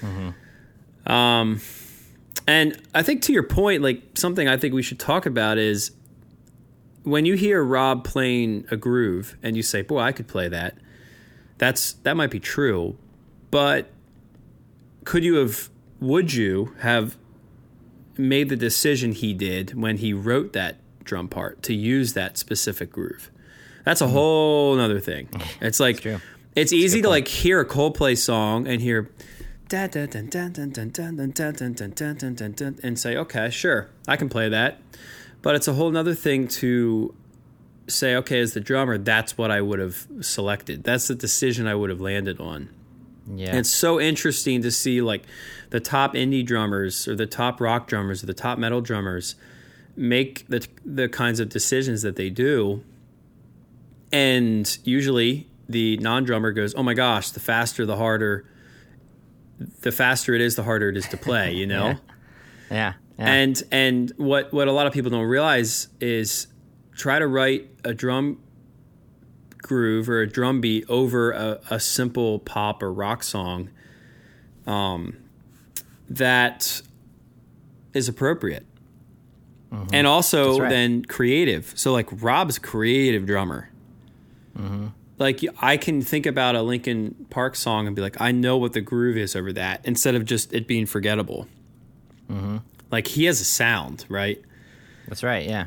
[0.00, 1.10] Mm-hmm.
[1.10, 1.60] Um,
[2.46, 5.92] and I think to your point, like something I think we should talk about is
[7.02, 10.76] when you hear Rob playing a groove and you say, "Boy, I could play that."
[11.58, 12.96] That's that might be true,
[13.50, 13.90] but
[15.08, 17.16] could you have would you have
[18.18, 22.92] made the decision he did when he wrote that drum part to use that specific
[22.92, 23.30] groove?
[23.84, 24.12] That's a mm-hmm.
[24.12, 25.30] whole other thing.
[25.62, 26.22] It's like it's,
[26.54, 29.10] it's easy to like hear a Coldplay song and hear
[32.82, 34.78] and say, okay, sure, I can play that.
[35.40, 37.14] But it's a whole other thing to
[37.86, 40.84] say, okay, as the drummer, that's what I would have selected.
[40.84, 42.68] That's the decision I would have landed on.
[43.34, 43.50] Yeah.
[43.50, 45.24] And it's so interesting to see like
[45.70, 49.34] the top indie drummers or the top rock drummers or the top metal drummers
[49.96, 52.82] make the the kinds of decisions that they do.
[54.12, 58.46] And usually the non-drummer goes, "Oh my gosh, the faster the harder
[59.80, 61.52] the faster it is, the harder it is to play.
[61.52, 61.98] You know.
[62.70, 62.94] Yeah.
[63.18, 63.26] yeah.
[63.26, 66.46] And and what what a lot of people don't realize is
[66.96, 68.40] try to write a drum
[69.62, 73.70] groove or a drum beat over a, a simple pop or rock song
[74.66, 75.16] um,
[76.08, 76.82] that
[77.94, 78.64] is appropriate.
[79.92, 80.62] And also Mm-hmm.
[80.62, 80.70] Right.
[80.70, 81.72] then creative.
[81.76, 83.68] So like Rob's creative drummer.
[84.56, 84.86] Mm-hmm.
[85.18, 88.72] Like I can think about a Linkin Park song and be like, I know what
[88.72, 91.48] the groove is over that, instead of just it being forgettable.
[92.30, 92.58] Mm-hmm.
[92.90, 94.40] Like he has a sound, right?
[95.06, 95.46] That's right.
[95.46, 95.66] Yeah.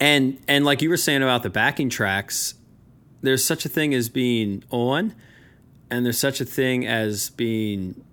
[0.00, 2.54] And and like you were saying about the backing tracks,
[3.22, 5.14] there's such a thing as being on,
[5.90, 8.04] and there's such a thing as being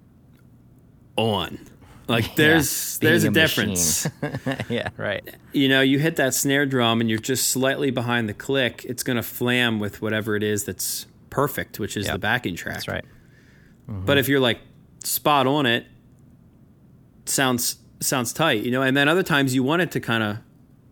[1.16, 1.60] on.
[2.08, 4.08] Like there's being there's a, a difference.
[4.70, 4.90] yeah.
[4.98, 5.24] Right.
[5.54, 9.04] you know, you hit that snare drum and you're just slightly behind the click, it's
[9.04, 12.14] gonna flam with whatever it is that's perfect, which is Yep.
[12.14, 12.76] the backing track.
[12.76, 13.06] That's right.
[13.90, 14.06] Mm-hmm.
[14.06, 14.60] But if you're like
[15.04, 15.86] spot on it,
[17.26, 18.82] sounds sounds tight, you know.
[18.82, 20.38] And then other times you want it to kind of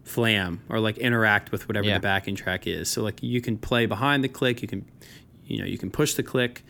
[0.07, 1.95] flam or like interact with whatever Yeah.
[1.95, 2.89] the backing track is.
[2.89, 4.85] So like you can play behind the click, you can,
[5.45, 6.63] you know, you can push the click.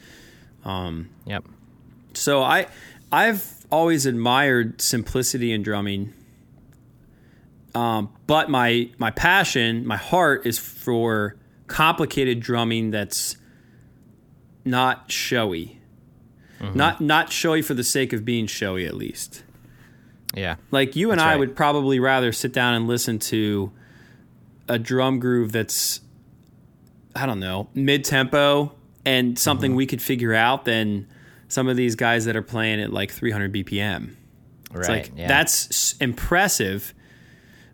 [0.65, 1.45] Um, Yep.
[2.13, 2.67] So I
[3.11, 6.13] I've always admired simplicity in drumming.
[7.75, 11.35] Um, but my my passion, my heart is for
[11.67, 13.37] complicated drumming that's
[14.65, 15.79] not showy.
[16.73, 19.43] Not not showy for the sake of being showy at least.
[20.35, 20.55] Yeah.
[20.71, 21.39] Like you and I right.
[21.39, 23.71] would probably rather sit down and listen to
[24.67, 26.01] a drum groove that's
[27.15, 28.73] I don't know, mid tempo
[29.05, 29.77] and something Mm-hmm.
[29.77, 31.07] we could figure out than
[31.47, 34.15] some of these guys that are playing at like 300 BPM.
[34.71, 34.79] Right.
[34.79, 35.27] It's like yeah.
[35.27, 36.93] that's impressive,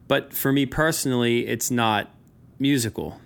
[0.08, 2.12] but for me personally, it's not
[2.60, 3.20] musical.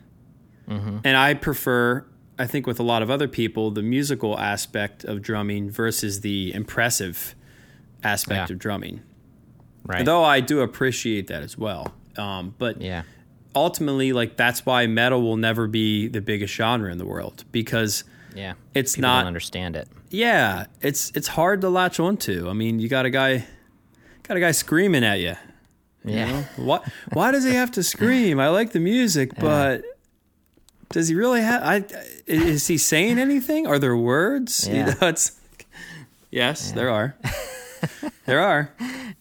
[0.69, 0.99] Mm-hmm.
[1.03, 2.05] And I prefer,
[2.39, 6.53] I think, with a lot of other people, the musical aspect of drumming versus the
[6.53, 7.35] impressive
[8.03, 8.53] aspect Yeah.
[8.55, 9.01] of drumming.
[9.88, 10.06] Right.
[10.06, 11.91] Though I do appreciate that as well.
[12.17, 13.04] Um, but yeah.
[13.56, 18.04] ultimately, like that's why metal will never be the biggest genre in the world because
[18.36, 18.54] Yeah.
[18.76, 19.88] it's People not don't understand it.
[20.10, 22.50] yeah, it's it's hard to latch onto.
[22.50, 23.45] I mean, you got a guy,
[24.23, 25.36] got a guy screaming at you.
[26.06, 26.43] Yeah.
[26.56, 26.88] What?
[27.13, 28.39] Why does he have to scream?
[28.39, 29.84] I like the music, but
[30.89, 31.62] does he really have?
[31.63, 31.84] I
[32.26, 33.67] is he saying anything?
[33.67, 34.67] Are there words?
[34.67, 34.93] You Yeah.
[35.02, 35.34] know, it's
[36.32, 37.15] yes, there are.
[38.26, 38.71] there are.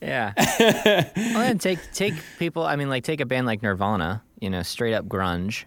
[0.06, 0.32] Yeah.
[1.16, 2.64] well, then take take people.
[2.64, 4.22] I mean, like take a band like Nirvana.
[4.40, 5.64] You know, straight up grunge.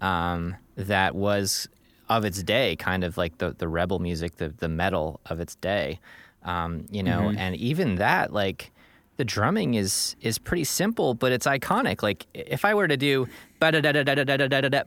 [0.00, 1.68] Um, that was
[2.08, 5.54] of its day, kind of like the the rebel music, the the metal of its
[5.56, 6.00] day.
[6.44, 7.38] Um, you know, Mm-hmm.
[7.38, 8.72] and even that, like
[9.16, 12.02] the drumming is is pretty simple, but it's iconic.
[12.02, 13.28] Like if I were to do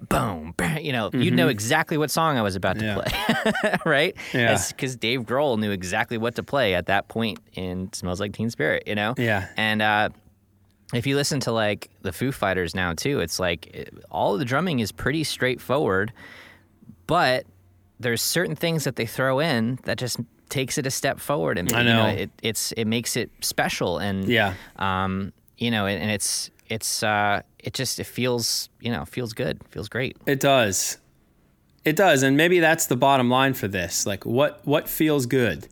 [0.09, 3.45] boom, you know, you'd know exactly what song I was about to Mm-hmm.
[3.55, 3.55] Yeah.
[3.61, 4.15] play, right?
[4.33, 4.61] Yeah.
[4.69, 8.49] because Dave Grohl knew exactly what to play at that point in "Smells Like Teen
[8.49, 9.13] Spirit," you know.
[9.17, 9.47] Yeah.
[9.57, 10.09] And uh,
[10.93, 14.39] if you listen to like the Foo Fighters now too, it's like it, all of
[14.39, 16.11] the drumming is pretty straightforward,
[17.07, 17.45] but
[17.99, 21.71] there's certain things that they throw in that just takes it a step forward, and
[21.73, 22.05] I you know.
[22.07, 24.53] it, it's it makes it special, and Yeah.
[24.77, 29.33] um, you know, and, and it's it's uh, it just it feels you know feels
[29.33, 30.15] good, feels great.
[30.25, 30.97] It does.
[31.83, 34.05] It does, and maybe that's the bottom line for this.
[34.05, 35.67] Like, what what feels good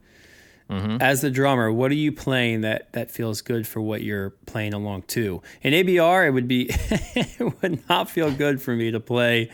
[0.69, 0.97] mm-hmm.
[0.99, 1.71] as the drummer?
[1.71, 5.41] What are you playing that that feels good for what you're playing along to?
[5.61, 9.49] In ABR, it would be it would not feel good for me to play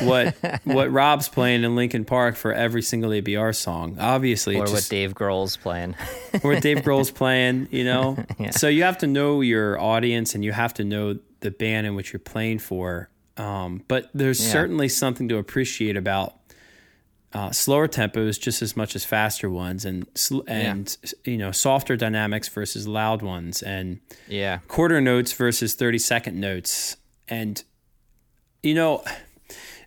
[0.00, 0.34] what
[0.64, 3.96] what Rob's playing in Linkin Park for every single ABR song.
[3.98, 5.94] Obviously, Or it what Dave Grohl's playing.
[6.42, 8.16] or what Dave Grohl's playing, you know.
[8.52, 11.94] So you have to know your audience and you have to know the band in
[11.94, 13.10] which you're playing for.
[13.36, 14.52] Um, but there's Yeah.
[14.52, 16.34] certainly something to appreciate about
[17.32, 21.94] uh, slower tempos just as much as faster ones, and sl- and you know softer
[21.96, 26.96] dynamics versus loud ones, and yeah, quarter notes versus 30 second notes.
[27.28, 27.62] And,
[28.62, 29.04] you know,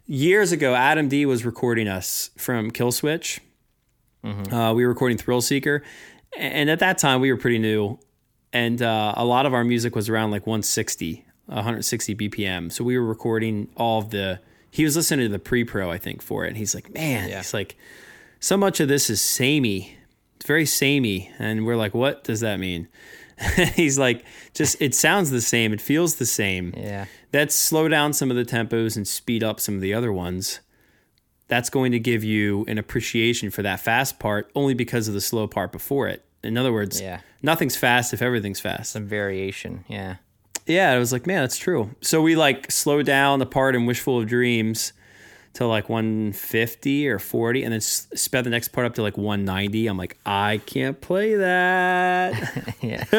[0.05, 3.39] years ago, Adam D was recording us from Killswitch.
[4.23, 5.81] Uh, we were recording Thrill Seeker.
[6.37, 7.97] And at that time, we were pretty new.
[8.51, 12.71] And uh, a lot of our music was around like 160, 160 BPM.
[12.71, 14.39] So we were recording all of the.
[14.71, 16.49] He was listening to the pre pro, I think, for it.
[16.49, 17.37] And he's like, man, Yeah.
[17.37, 17.75] he's like,
[18.39, 19.97] so much of this is samey.
[20.37, 21.31] It's very samey.
[21.39, 22.87] And we're like, what does that mean?
[23.75, 25.73] he's like, just it sounds the same.
[25.73, 26.73] It feels the same.
[26.77, 30.11] yeah, Let's slow down some of the tempos and speed up some of the other
[30.13, 30.59] ones.
[31.47, 35.21] That's going to give you an appreciation for that fast part only because of the
[35.21, 36.23] slow part before it.
[36.43, 37.21] In other words, Yeah.
[37.41, 38.91] nothing's fast if everything's fast.
[38.91, 39.83] some variation.
[39.87, 40.17] Yeah,
[40.69, 41.89] Yeah, I was like, man, that's true.
[42.01, 44.93] So we like slow down the part in Wishful of Dreams
[45.53, 49.87] to like 150 or 40 and then sped the next part up to like 190
[49.87, 53.09] i'm like i can't play that yeah.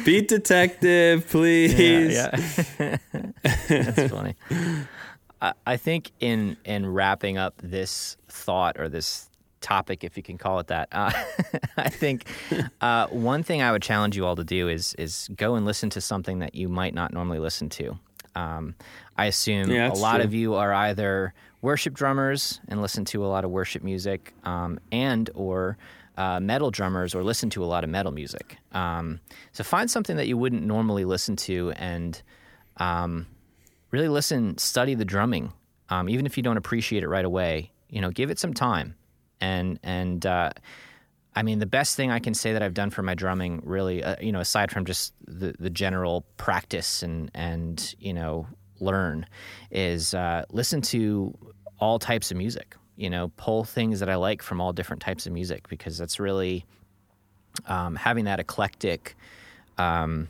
[0.04, 2.34] beat detective please yeah.
[3.68, 4.34] That's funny.
[5.40, 9.28] I, I think in in wrapping up this thought or this
[9.64, 11.10] topic, if you can call it that, uh,
[11.76, 12.26] I think
[12.80, 15.90] uh, one thing I would challenge you all to do is is go and listen
[15.90, 17.98] to something that you might not normally listen to.
[18.36, 18.74] Um,
[19.16, 20.24] I assume Yeah, a lot true.
[20.24, 24.78] of you are either worship drummers and listen to a lot of worship music, um,
[24.92, 25.78] and or
[26.16, 28.56] uh, metal drummers or listen to a lot of metal music.
[28.72, 29.20] Um,
[29.52, 32.20] so find something that you wouldn't normally listen to and
[32.76, 33.26] um,
[33.90, 35.52] really listen, study the drumming,
[35.88, 37.70] um, even if you don't appreciate it right away.
[37.88, 38.96] You know, give it some time,
[39.44, 40.50] and and uh,
[41.36, 44.02] I mean, the best thing I can say that I've done for my drumming, really,
[44.02, 48.46] uh, you know, aside from just the the general practice and and you know
[48.80, 49.26] learn,
[49.70, 51.36] is uh, listen to
[51.78, 52.76] all types of music.
[52.96, 56.20] You know, pull things that I like from all different types of music because that's
[56.20, 56.64] really
[57.66, 59.16] um, having that eclectic
[59.78, 60.28] um,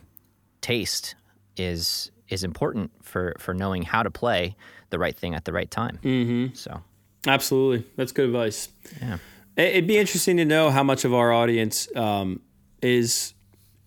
[0.60, 1.14] taste
[1.56, 4.56] is is important for for knowing how to play
[4.90, 5.98] the right thing at the right time.
[6.02, 6.54] Mm-hmm.
[6.54, 6.82] So
[7.26, 7.86] Absolutely.
[7.96, 8.68] That's good advice.
[9.00, 9.18] yeah,
[9.56, 12.40] It- It'd be interesting to know how much of our audience um,
[12.82, 13.32] is,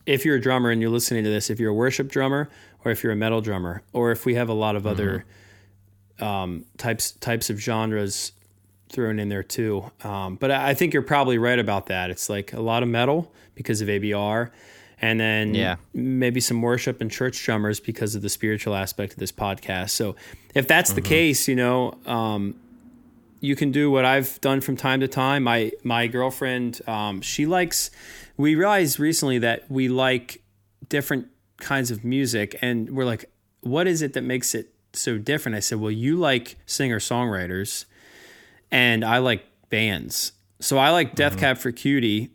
[0.05, 2.49] if you're a drummer and you're listening to this, if you're a worship drummer
[2.85, 5.25] or if you're a metal drummer, or if we have a lot of other
[6.19, 8.31] um, types types of genres
[8.89, 9.91] thrown in there too.
[10.03, 12.09] Um, but I think you're probably right about that.
[12.09, 14.49] It's like a lot of metal because of ABR,
[15.01, 15.75] and then Yeah.
[15.93, 19.89] maybe some worship and church drummers because of the spiritual aspect of this podcast.
[19.91, 20.15] So
[20.55, 22.55] if that's the case, you know, um,
[23.39, 25.43] you can do what I've done from time to time.
[25.43, 27.91] My my girlfriend, um, she likes.
[28.35, 30.41] We realized recently that we like
[30.89, 33.25] different kinds of music, and we're like,
[33.61, 37.85] "What is it that makes it so different?" I said, "Well, you like singer songwriters,
[38.71, 40.33] and I like bands.
[40.59, 41.41] So I like Death mm-hmm.
[41.41, 42.31] Cab for Cutie,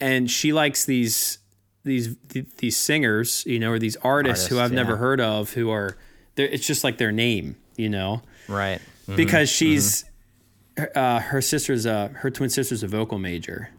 [0.00, 1.38] and she likes these
[1.84, 5.70] these th- these singers, you know, or these artists, who I've never heard of, who
[5.70, 5.96] are.
[6.36, 8.80] It's just like their name, you know right.
[8.80, 9.16] Mm-hmm.
[9.16, 10.11] because she's mm-hmm.
[10.94, 13.70] Uh, her sister's a her twin sister's a vocal major,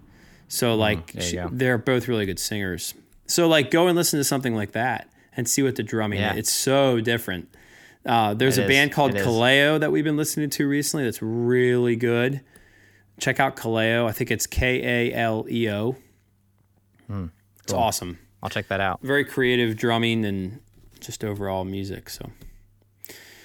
[0.47, 2.93] so like there you she- they're both really good singers.
[3.25, 6.19] So like go and listen to something like that and see what the drumming.
[6.19, 6.36] Yeah.
[6.36, 7.49] It's so different.
[8.06, 8.69] Uh, there's It a is.
[8.69, 9.25] band called It is.
[9.27, 11.06] Kaleo that we've been listening to recently.
[11.06, 12.41] That's really good.
[13.19, 14.08] Check out Kaleo.
[14.08, 15.95] I think it's K A L E O.
[17.08, 17.27] Hmm.
[17.63, 18.19] It's awesome.
[18.43, 18.99] I'll check that out.
[19.01, 20.60] Very creative drumming and
[20.99, 22.10] just overall music.
[22.10, 22.29] So.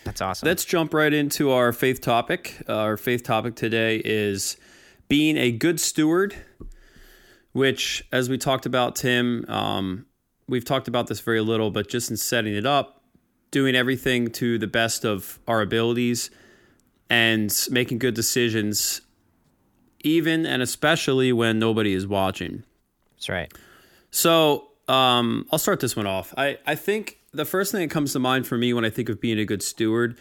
[0.08, 0.46] That's awesome.
[0.46, 2.62] Let's jump right into our faith topic.
[2.66, 4.56] Uh, our faith topic today is
[5.06, 6.34] being a good steward,
[7.52, 10.06] which, as we talked about, Tim, um,
[10.48, 13.02] we've talked about this very little, but just in setting it up,
[13.50, 16.30] doing everything to the best of our abilities
[17.10, 19.02] and making good decisions,
[20.04, 22.64] even and especially when nobody is watching.
[23.16, 23.52] That's right.
[24.10, 26.32] So um, I'll start this one off.
[26.34, 29.08] I, I think the first thing that comes to mind for me when I think
[29.08, 30.18] of being a good steward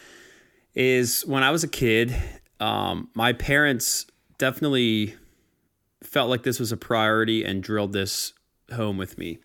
[0.75, 2.15] is when I was a kid,
[2.59, 4.05] um, my parents
[4.37, 5.15] definitely
[6.03, 8.33] felt like this was a priority and drilled this
[8.73, 9.39] home with me.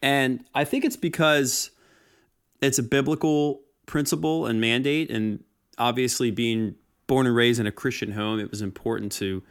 [0.00, 1.70] And I think it's because
[2.60, 5.10] it's a biblical principle and mandate.
[5.10, 5.42] And
[5.78, 6.74] obviously, being
[7.06, 9.42] born and raised in a Christian home, it was important to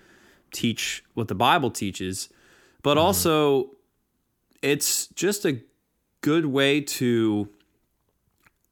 [0.52, 2.30] teach what the Bible teaches.
[2.84, 3.72] But also,
[4.62, 5.62] it's just a
[6.22, 7.50] good way to,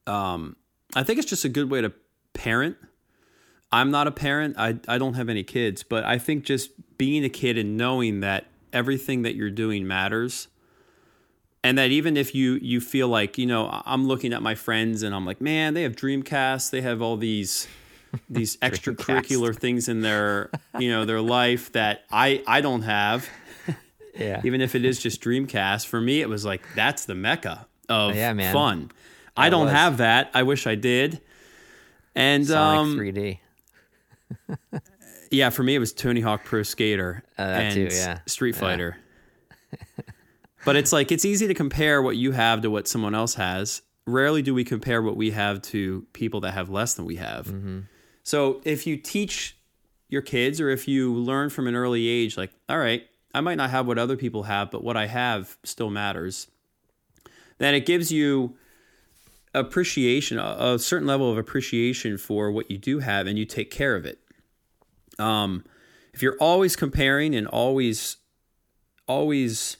[0.07, 0.55] um,
[0.95, 1.91] I think it's just a good way to
[2.33, 2.77] parent.
[3.71, 4.55] I'm not a parent.
[4.57, 8.21] I, I don't have any kids, but I think just being a kid and knowing
[8.21, 10.47] that everything that you're doing matters
[11.63, 15.03] and that even if you you feel like you know i'm looking at my friends
[15.03, 17.67] and i'm like man they have dreamcast they have all these
[18.29, 23.27] these extracurricular things in their you know their life that i i don't have
[24.17, 24.41] Yeah.
[24.43, 28.15] even if it is just dreamcast for me it was like that's the mecca of
[28.15, 28.53] Yeah, man.
[28.53, 28.91] fun
[29.37, 29.73] i don't was.
[29.73, 31.21] have that i wish i did
[32.15, 33.39] and Sonic um 3D.
[35.31, 38.19] yeah for me it was tony hawk pro skater Uh, and too, yeah.
[38.25, 38.97] street fighter
[40.65, 43.81] but it's like it's easy to compare what you have to what someone else has
[44.05, 47.45] rarely do we compare what we have to people that have less than we have
[47.47, 47.79] Mm-hmm.
[48.23, 49.57] so if you teach
[50.09, 53.03] your kids or if you learn from an early age like all right
[53.33, 56.47] i might not have what other people have but what i have still matters.
[57.57, 58.55] Then it gives you
[59.53, 63.69] appreciation a, a certain level of appreciation for what you do have and you take
[63.69, 64.19] care of it.
[65.17, 65.65] Um,
[66.13, 68.17] if you're always comparing and always
[69.07, 69.77] always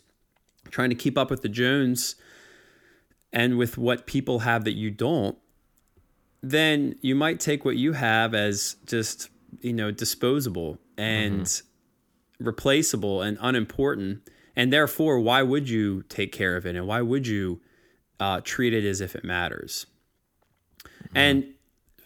[0.72, 2.16] trying to keep up with the jones
[3.32, 5.38] and with what people have that you don't
[6.42, 9.30] then you might take what you have as just
[9.62, 10.78] you know disposable.
[10.98, 11.68] And mm-hmm.
[12.40, 17.28] Replaceable and unimportant and therefore why would you take care of it and why would
[17.28, 17.62] you
[18.20, 19.86] uh, treat it as if it matters
[20.84, 21.18] mm-hmm.
[21.18, 21.46] and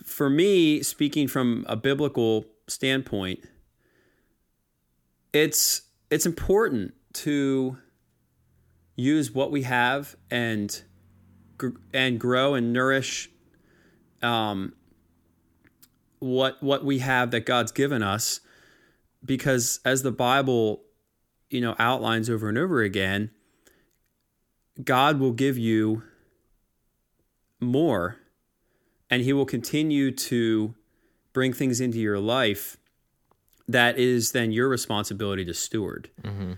[0.03, 3.39] for me speaking from a biblical standpoint
[5.33, 7.77] it's it's important to
[8.95, 10.83] use what we have and
[11.93, 13.29] and grow and nourish
[14.21, 14.73] um,
[16.19, 18.39] what what we have that God's given us
[19.23, 20.83] because as the Bible
[21.49, 23.31] you know outlines over and over again
[24.83, 26.03] God will give you
[27.59, 28.17] more
[29.09, 30.73] and he will continue to
[31.33, 32.77] bring things into your life
[33.67, 36.09] that is then your responsibility to steward.
[36.21, 36.53] Mm-hmm.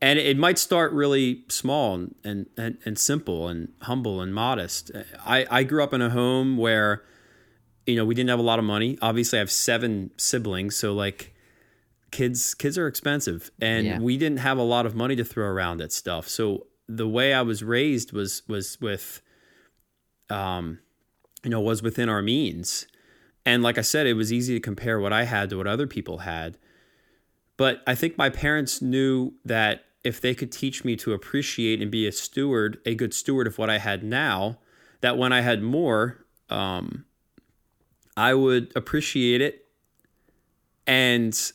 [0.00, 4.92] And it might start really small and, and, and simple and humble and modest.
[5.26, 7.02] I, I grew up in a home where,
[7.84, 8.96] you know, we didn't have a lot of money.
[9.02, 11.34] Obviously, I have seven siblings, so like
[12.10, 13.98] kids kids are expensive, and yeah.
[13.98, 16.28] we didn't have a lot of money to throw around at stuff.
[16.28, 19.20] So the way I was raised was was with,
[20.30, 20.78] um,
[21.44, 22.86] you know, was within our means
[23.48, 25.86] and like I said, it was easy to compare what I had to what other
[25.86, 26.58] people had.
[27.56, 31.90] But I think my parents knew that if they could teach me to appreciate and
[31.90, 34.58] be a steward, a good steward of what I had now,
[35.00, 37.06] that when I had more, um,
[38.18, 39.64] I would appreciate it
[40.86, 41.52] and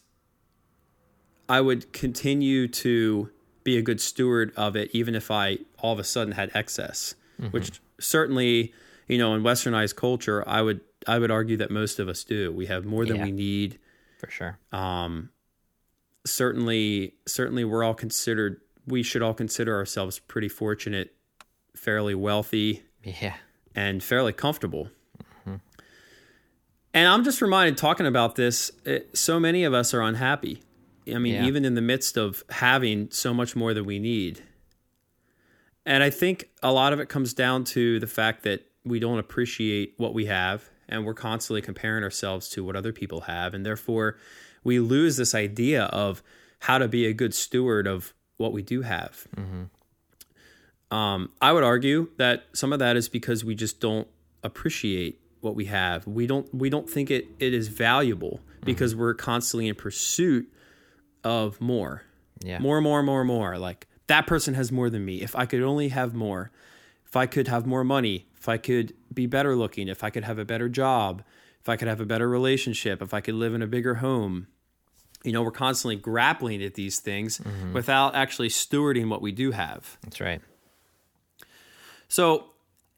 [1.54, 3.30] I would continue to
[3.64, 7.14] be a good steward of it, even if I all of a sudden had excess,
[7.40, 7.52] mm-hmm.
[7.52, 8.74] which certainly,
[9.08, 12.52] you know, in westernized culture, I would I would argue that most of us do.
[12.52, 13.78] We have more than yeah, we need.
[14.18, 14.58] For sure.
[14.72, 15.30] Um,
[16.26, 18.60] certainly, certainly, we're all considered.
[18.88, 21.14] We should all consider ourselves pretty fortunate,
[21.76, 23.36] fairly wealthy, yeah,
[23.76, 24.90] and fairly comfortable.
[25.22, 25.58] Mm-hmm.
[26.96, 30.64] And I'm just reminded, talking about this, it, so many of us are unhappy.
[31.08, 31.46] I mean, yeah.
[31.46, 34.42] even in the midst of having so much more than we need.
[35.86, 39.20] And I think a lot of it comes down to the fact that we don't
[39.20, 43.66] appreciate what we have and we're constantly comparing ourselves to what other people have and
[43.66, 44.18] therefore
[44.64, 46.22] we lose this idea of
[46.60, 50.96] how to be a good steward of what we do have mm-hmm.
[50.96, 54.08] um, i would argue that some of that is because we just don't
[54.44, 58.66] appreciate what we have we don't we don't think it, it is valuable mm-hmm.
[58.66, 60.52] because we're constantly in pursuit
[61.24, 62.04] of more
[62.42, 65.62] yeah more more more more like that person has more than me if i could
[65.62, 66.52] only have more
[67.06, 70.26] if i could have more money if I could be better looking, if I could
[70.26, 71.24] have a better job,
[71.62, 74.48] if I could have a better relationship, if I could live in a bigger home.
[75.24, 77.72] You know, we're constantly grappling at these things mm-hmm.
[77.72, 79.98] without actually stewarding what we do have.
[80.04, 80.42] That's right.
[82.10, 82.48] So,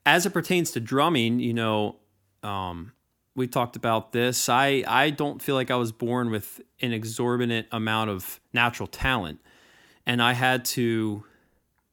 [0.04, 1.98] as it pertains to drumming, you know,
[2.42, 2.94] um,
[3.36, 4.48] we talked about this.
[4.48, 9.40] I, I don't feel like I was born with an exorbitant amount of natural talent.
[10.06, 11.24] And I had to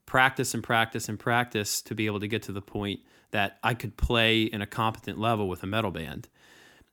[0.06, 3.00] practice and practice and practice to be able to get to the point
[3.32, 6.28] that I could play in a competent level with a metal band.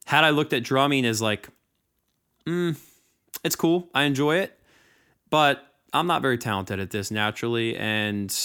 [0.06, 1.50] Had I looked at drumming as like,
[2.48, 2.80] mm,
[3.44, 4.58] it's cool, I enjoy it,
[5.30, 8.36] but I'm not very talented at this naturally, and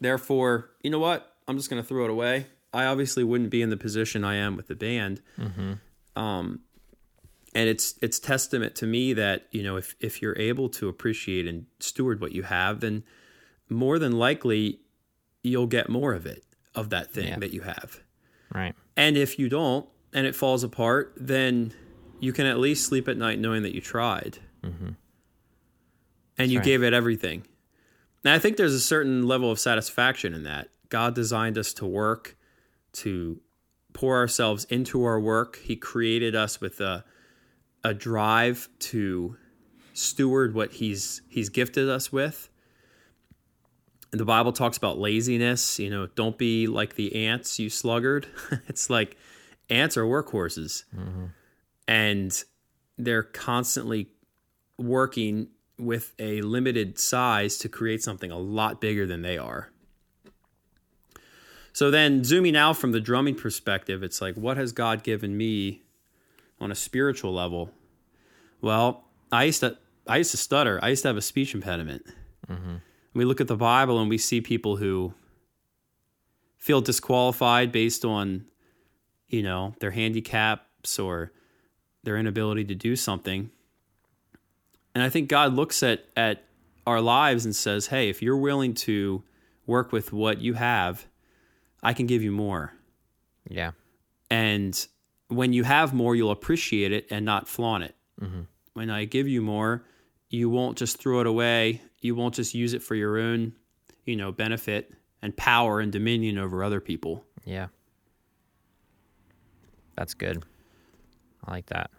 [0.00, 1.34] therefore, you know what?
[1.46, 2.46] I'm just gonna throw it away.
[2.72, 5.20] I obviously wouldn't be in the position I am with the band.
[5.38, 5.72] Mm-hmm.
[6.16, 6.60] Um,
[7.54, 11.46] and it's it's testament to me that you know if if you're able to appreciate
[11.46, 13.04] and steward what you have, then
[13.68, 14.80] more than likely
[15.42, 16.44] you'll get more of it
[16.74, 17.38] of that thing yeah.
[17.38, 18.00] that you have.
[18.54, 18.74] Right.
[18.96, 21.72] And if you don't and it falls apart, then
[22.20, 24.38] you can at least sleep at night knowing that you tried.
[24.62, 24.90] Mm-hmm.
[26.38, 26.64] And you right.
[26.64, 27.46] gave it everything.
[28.24, 30.68] Now, I think there's a certain level of satisfaction in that.
[30.88, 32.36] God designed us to work,
[32.94, 33.40] to
[33.92, 35.58] pour ourselves into our work.
[35.62, 37.04] He created us with a
[37.84, 39.36] a drive to
[39.92, 42.48] steward what he's he's gifted us with
[44.12, 45.78] the Bible talks about laziness.
[45.78, 48.26] You know, don't be like the ants, you sluggard.
[48.68, 49.16] it's like
[49.68, 51.26] ants are workhorses, mm-hmm.
[51.88, 52.44] and
[52.98, 54.08] they're constantly
[54.78, 59.71] working with a limited size to create something a lot bigger than they are.
[61.72, 65.82] So then, zooming out from the drumming perspective, it's like, what has God given me
[66.60, 67.70] on a spiritual level?
[68.60, 70.78] Well, I used to I used to stutter.
[70.82, 72.04] I used to have a speech impediment.
[72.48, 72.76] Mm-hmm
[73.14, 75.14] we look at the Bible and we see people who
[76.58, 78.46] feel disqualified based on,
[79.28, 81.32] you know, their handicaps or
[82.04, 83.50] their inability to do something.
[84.94, 86.44] And I think God looks at, at
[86.86, 89.22] our lives and says, hey, if you're willing to
[89.66, 91.06] work with what you have,
[91.82, 92.72] I can give you more.
[93.48, 93.72] Yeah.
[94.30, 94.86] And
[95.28, 97.96] when you have more, you'll appreciate it and not flaunt it.
[98.74, 99.84] When I give you more,
[100.30, 101.82] you won't just throw it away.
[102.00, 103.52] You won't just use it for your own,
[104.04, 107.24] you know, benefit and power and dominion over other people.
[107.44, 107.68] Yeah.
[109.96, 110.44] That's good.
[111.44, 111.90] I like that.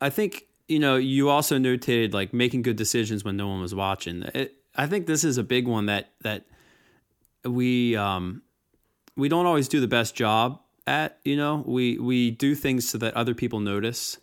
[0.00, 3.74] I think you know you also notated like making good decisions when no one was
[3.74, 4.22] watching.
[4.34, 6.44] It, I think this is a big one that that
[7.44, 8.42] we um,
[9.16, 11.18] we don't always do the best job at.
[11.24, 14.18] You know, we we do things so that other people notice.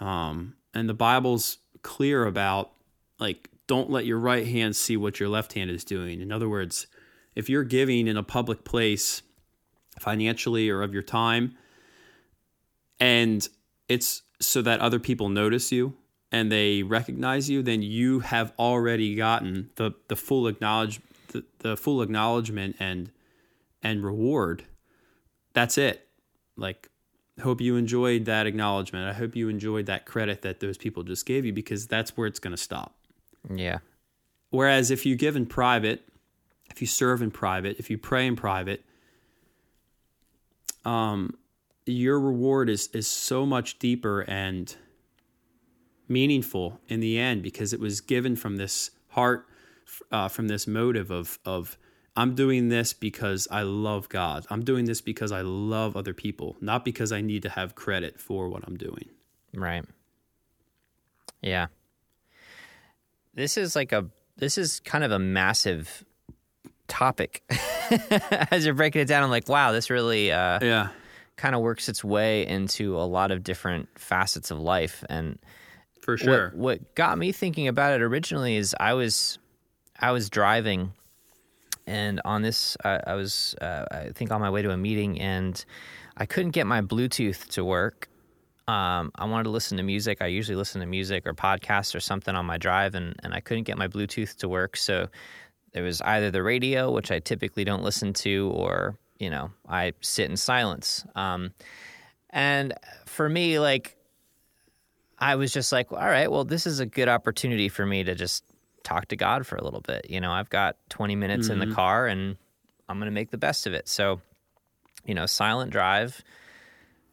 [0.00, 2.72] Um, and the Bible's clear about
[3.18, 6.20] like don't let your right hand see what your left hand is doing.
[6.20, 6.86] In other words,
[7.34, 9.22] if you're giving in a public place
[9.98, 11.56] financially or of your time
[13.00, 13.48] and
[13.88, 15.94] it's so that other people notice you
[16.30, 21.76] and they recognize you, then you have already gotten the the full acknowledge the, the
[21.76, 23.10] full acknowledgement and
[23.86, 24.64] and reward.
[25.52, 26.08] That's it.
[26.56, 26.90] Like
[27.40, 29.08] hope you enjoyed that acknowledgement.
[29.08, 32.26] I hope you enjoyed that credit that those people just gave you because that's where
[32.26, 32.96] it's going to stop.
[33.48, 33.78] Yeah.
[34.50, 36.08] Whereas if you give in private,
[36.70, 38.84] if you serve in private, if you pray in private,
[40.84, 41.36] um,
[41.84, 44.74] your reward is is so much deeper and
[46.08, 49.46] meaningful in the end because it was given from this heart,
[50.10, 51.78] uh, from this motive of of
[52.16, 54.46] I'm doing this because I love God.
[54.48, 58.18] I'm doing this because I love other people, not because I need to have credit
[58.18, 59.10] for what I'm doing.
[59.54, 59.84] Right.
[61.42, 61.66] Yeah.
[63.34, 64.06] This is like a
[64.36, 66.04] this is kind of a massive
[66.88, 67.42] topic.
[68.50, 70.88] As you're breaking it down, I'm like, wow, this really uh, Yeah.
[71.36, 75.04] kind of works its way into a lot of different facets of life.
[75.08, 75.38] And
[76.00, 76.48] For sure.
[76.50, 79.38] what, what got me thinking about it originally is I was
[79.98, 80.92] I was driving,
[81.86, 85.20] and on this I, I was uh, I think on my way to a meeting,
[85.20, 85.62] and
[86.16, 88.08] I couldn't get my Bluetooth to work.
[88.68, 90.20] Um, I wanted to listen to music.
[90.20, 93.40] I usually listen to music or podcasts or something on my drive, and, and I
[93.40, 94.76] couldn't get my Bluetooth to work.
[94.76, 95.08] So
[95.72, 99.92] there was either the radio, which I typically don't listen to, or you know I
[100.00, 101.04] sit in silence.
[101.14, 101.52] Um,
[102.30, 102.74] and
[103.04, 103.96] for me, like
[105.18, 108.14] I was just like, all right, well, this is a good opportunity for me to
[108.14, 108.44] just
[108.86, 110.06] talk to God for a little bit.
[110.08, 112.36] You know, I've got 20 minutes in the car and
[112.88, 113.88] I'm going to make the best of it.
[113.88, 114.20] So,
[115.04, 116.22] you know, silent drive,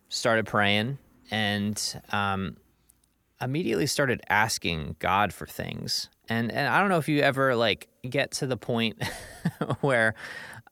[0.07, 0.99] started praying
[1.31, 2.57] and um,
[3.41, 6.09] immediately started asking God for things.
[6.29, 9.03] And, and I don't know if you ever like get to the point
[9.81, 10.13] where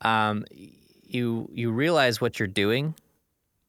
[0.02, 0.46] um,
[1.04, 2.96] you you realize what you're doing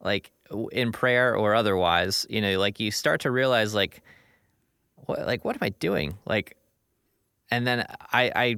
[0.00, 0.30] like
[0.70, 4.02] in prayer or otherwise, you know, like you start to realize like
[4.96, 6.18] what like what am I doing?
[6.26, 6.56] Like
[7.52, 8.56] and then I I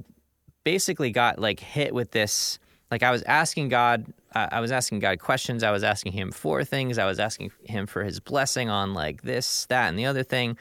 [0.63, 2.59] basically got like hit with this
[2.91, 6.65] like I was asking God I was asking God questions, I was asking him for
[6.65, 10.25] things, I was asking him for his blessing on like this, that and the other
[10.25, 10.59] thing.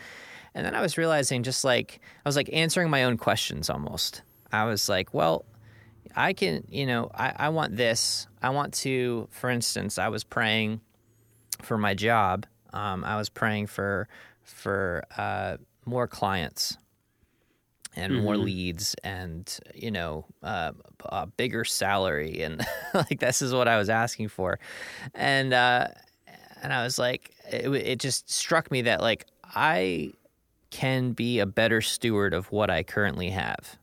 [0.54, 4.22] And then I was realizing just like I was like answering my own questions almost.
[4.52, 5.46] I was like, well,
[6.16, 8.28] I can, you know, I, I want this.
[8.44, 10.82] I want to, for instance, I was praying
[11.64, 12.46] for my job.
[12.72, 14.08] Um, I was praying for
[14.44, 16.78] for uh, more clients
[17.96, 20.72] and more leads and you know uh,
[21.06, 24.60] a bigger salary and like this is what I was asking for,
[25.14, 25.88] and uh,
[26.62, 30.14] and I was like, it, it just struck me that like I
[30.70, 33.78] can be a better steward of what I currently have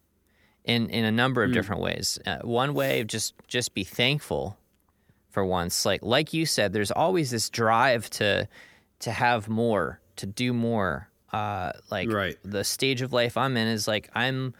[0.65, 2.19] in in a number of different ways.
[2.27, 4.59] Uh, one way, just just be thankful
[5.31, 5.85] for once.
[5.87, 8.49] Like like you said, there's always this drive to
[9.01, 11.10] to have more, to do more.
[11.33, 12.37] Uh, like Right.
[12.45, 14.55] the stage of life I'm in is like I'm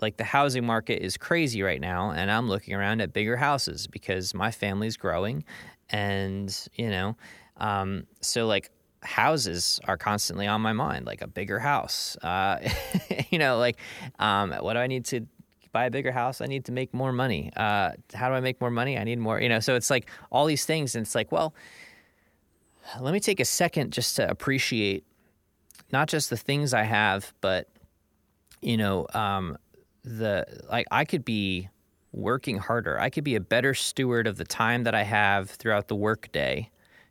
[0.00, 3.86] like the housing market is crazy right now, and I'm looking around at bigger houses
[3.86, 5.44] because my family's growing,
[5.90, 7.16] and you know,
[7.58, 8.70] um, so like
[9.02, 12.16] houses are constantly on my mind, like a bigger house.
[12.22, 12.58] Uh,
[13.30, 13.76] you know, like
[14.18, 15.26] um, what do I need to
[15.70, 16.40] buy a bigger house?
[16.40, 17.52] I need to make more money.
[17.56, 18.98] Uh, how do I make more money?
[18.98, 19.40] I need more.
[19.40, 21.54] You know, so it's like all these things, and it's like, well,
[23.00, 25.04] let me take a second just to appreciate
[25.92, 27.68] not just the things I have, but
[28.60, 29.58] you know, um,
[30.04, 31.68] the like I could be
[32.12, 32.98] working harder.
[32.98, 36.70] I could be a better steward of the time that I have throughout the workday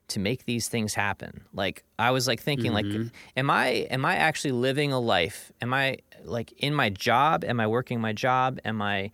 [0.09, 1.41] to make these things happen.
[1.53, 2.85] Like I was like thinking like
[3.37, 5.51] am I am I actually living a life?
[5.61, 7.43] Am I like in my job?
[7.45, 8.59] Am I working my job?
[8.65, 9.11] Am I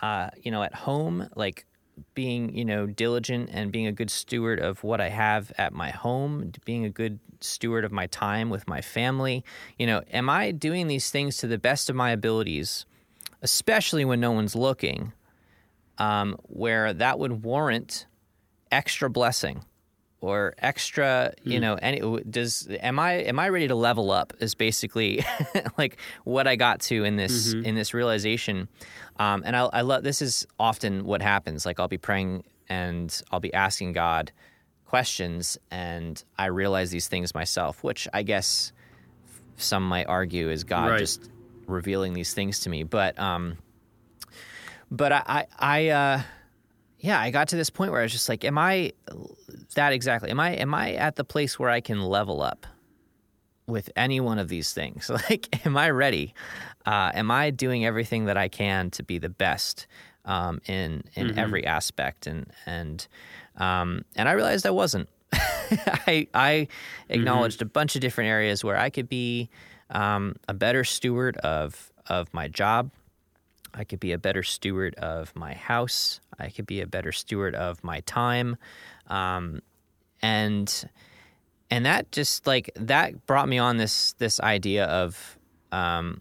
[0.00, 1.66] uh, you know, at home like
[2.14, 5.90] being, you know, diligent and being a good steward of what I have at my
[5.90, 9.44] home, being a good steward of my time with my family.
[9.78, 12.86] You know, am I doing these things to the best of my abilities,
[13.42, 15.12] especially when no one's looking,
[15.98, 18.06] um, where that would warrant
[18.70, 19.64] extra blessing
[20.20, 24.54] or extra you know any does am i am i ready to level up is
[24.56, 25.24] basically
[25.78, 28.68] like what i got to in this in this realization.
[29.20, 31.64] Um, and I, I love this is often what happens.
[31.66, 34.32] Like i'll be praying and i'll be asking god
[34.86, 38.72] questions and i realize these things myself which i guess
[39.56, 40.98] some might argue is god Right.
[40.98, 41.30] just
[41.66, 42.82] revealing these things to me.
[42.82, 43.58] But um
[44.90, 46.22] but i i, I uh
[47.00, 48.92] yeah, I got to this point where I was just like, am I
[49.74, 50.30] that exactly?
[50.30, 52.66] Am I am I at the place where I can level up
[53.66, 55.10] with any one of these things?
[55.30, 56.34] Like, am I ready?
[56.86, 59.86] Uh, am I doing everything that I can to be the best
[60.24, 62.26] um, in in every aspect?
[62.26, 63.06] And and
[63.56, 65.08] um, and I realized I wasn't.
[65.32, 66.68] I I
[67.08, 69.50] acknowledged a bunch of different areas where I could be
[69.90, 72.90] um, a better steward of of my job.
[73.74, 76.20] I could be a better steward of my house.
[76.38, 78.56] I could be a better steward of my time,
[79.08, 79.60] um,
[80.22, 80.90] and
[81.70, 85.38] and that just like that brought me on this this idea of
[85.72, 86.20] um,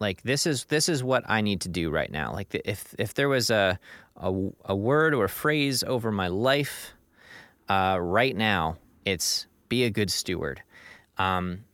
[0.00, 2.32] like this is this is what I need to do right now.
[2.32, 3.78] Like if if there was a
[4.16, 4.32] a,
[4.64, 6.92] a word or a phrase over my life
[7.68, 10.62] uh, right now, it's be a good steward.
[11.18, 11.64] Um,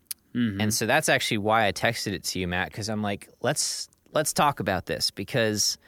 [0.61, 3.89] And so that's actually why I texted it to you, Matt, because I'm like, let's
[4.12, 5.79] let's talk about this because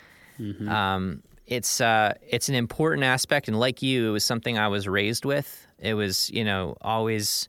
[0.68, 4.88] um, it's uh, it's an important aspect, and like you, it was something I was
[4.88, 5.66] raised with.
[5.78, 7.48] It was you know always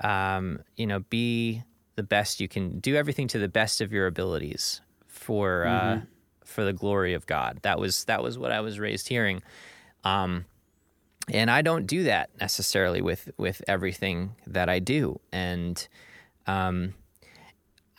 [0.00, 1.62] um, you know be
[1.96, 6.00] the best you can, do everything to the best of your abilities for uh,
[6.44, 7.58] for the glory of God.
[7.62, 9.42] That was that was what I was raised hearing.
[10.04, 10.44] Um,
[11.28, 15.86] and I don't do that necessarily with with everything that I do, and
[16.46, 16.94] um,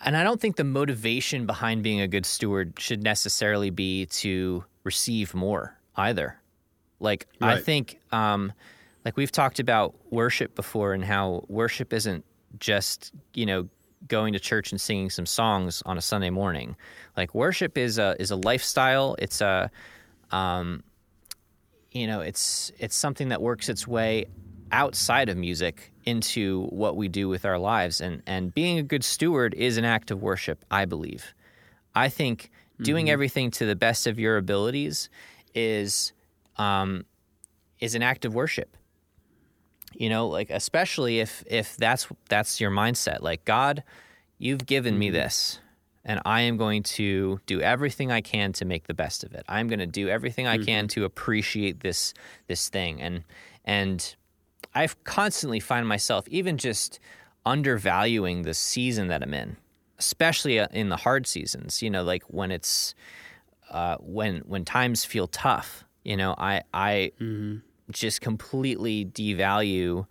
[0.03, 4.63] and I don't think the motivation behind being a good steward should necessarily be to
[4.83, 6.37] receive more either.
[6.99, 8.53] Like I think, um,
[9.03, 12.23] like we've talked about worship before, and how worship isn't
[12.59, 13.67] just you know
[14.07, 16.75] going to church and singing some songs on a Sunday morning.
[17.17, 19.15] Like worship is a is a lifestyle.
[19.19, 19.69] It's a
[20.31, 20.83] um,
[21.93, 24.25] you know it's it's something that works its way
[24.71, 29.03] outside of music into what we do with our lives and and being a good
[29.03, 31.33] steward is an act of worship i believe
[31.95, 32.49] i think
[32.81, 33.13] doing mm-hmm.
[33.13, 35.09] everything to the best of your abilities
[35.53, 36.13] is
[36.57, 37.05] um
[37.79, 38.77] is an act of worship.
[39.93, 43.83] You know like especially if if that's that's your mindset like god
[44.39, 45.13] you've given me mm-hmm.
[45.13, 45.59] this
[46.03, 49.45] and i am going to do everything i can to make the best of it.
[49.47, 50.99] I'm going to do everything i can mm-hmm.
[50.99, 52.15] to appreciate this
[52.47, 53.01] this thing.
[53.01, 53.23] And
[53.63, 54.15] and
[54.73, 56.99] i constantly find myself even just
[57.45, 59.57] undervaluing the season that i'm in
[59.99, 62.95] especially uh, in the hard seasons you know like when it's
[63.69, 67.11] uh, when when times feel tough you know i i
[67.91, 70.05] just completely devalue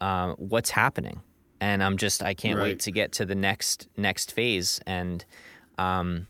[0.00, 1.20] um, what's happening.
[1.60, 2.64] And i'm just i can't Right.
[2.64, 4.80] wait to get to the next next phase.
[4.86, 5.24] And
[5.78, 6.26] um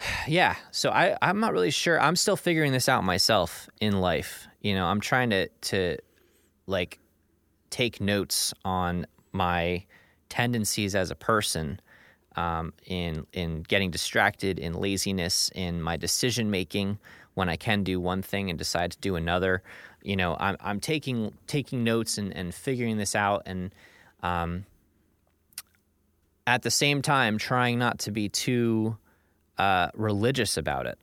[0.26, 2.00] yeah so i i'm not really sure.
[2.00, 4.48] I'm still figuring this out myself in life.
[4.60, 5.98] You know i'm trying to to
[6.66, 6.98] like
[7.70, 9.84] take notes on my
[10.32, 11.78] tendencies as a person
[12.36, 16.98] um, in in getting distracted, in laziness, in my decision making
[17.34, 19.62] when I can do one thing and decide to do another.
[20.02, 23.74] You know, I'm I'm taking taking notes and, and figuring this out, and
[24.22, 24.64] um,
[26.46, 28.96] at the same time trying not to be too
[29.58, 30.98] uh, religious about it.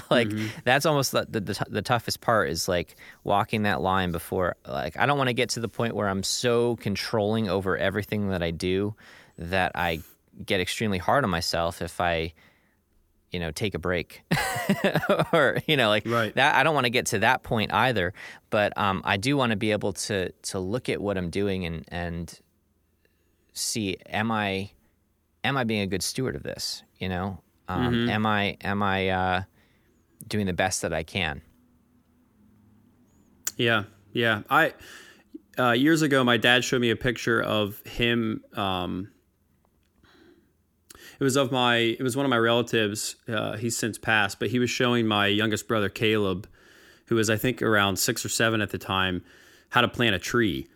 [0.10, 0.30] like
[0.64, 4.96] that's almost the, the the the toughest part is like walking that line before like
[4.98, 8.42] I don't want to get to the point where I'm so controlling over everything that
[8.42, 8.94] I do
[9.38, 10.00] that I
[10.44, 12.34] get extremely hard on myself if I
[13.32, 14.22] you know take a break
[15.32, 16.34] or you know like Right.
[16.34, 18.12] that I don't want to get to that point either
[18.50, 21.64] but um, I do want to be able to to look at what I'm doing
[21.64, 22.38] and and
[23.52, 24.70] see am I
[25.44, 27.38] am I being a good steward of this you know
[27.68, 29.42] um, am I am I uh,
[30.26, 31.42] doing the best that I can
[33.58, 34.42] Yeah, yeah.
[34.48, 34.72] I
[35.58, 38.44] uh, years ago, my dad showed me a picture of him.
[38.54, 39.10] Um,
[41.20, 41.76] it was of my.
[41.76, 43.16] It was one of my relatives.
[43.28, 46.48] Uh, he's since passed, but he was showing my youngest brother Caleb,
[47.06, 49.24] who was I think around six or seven at the time,
[49.70, 50.68] how to plant a tree.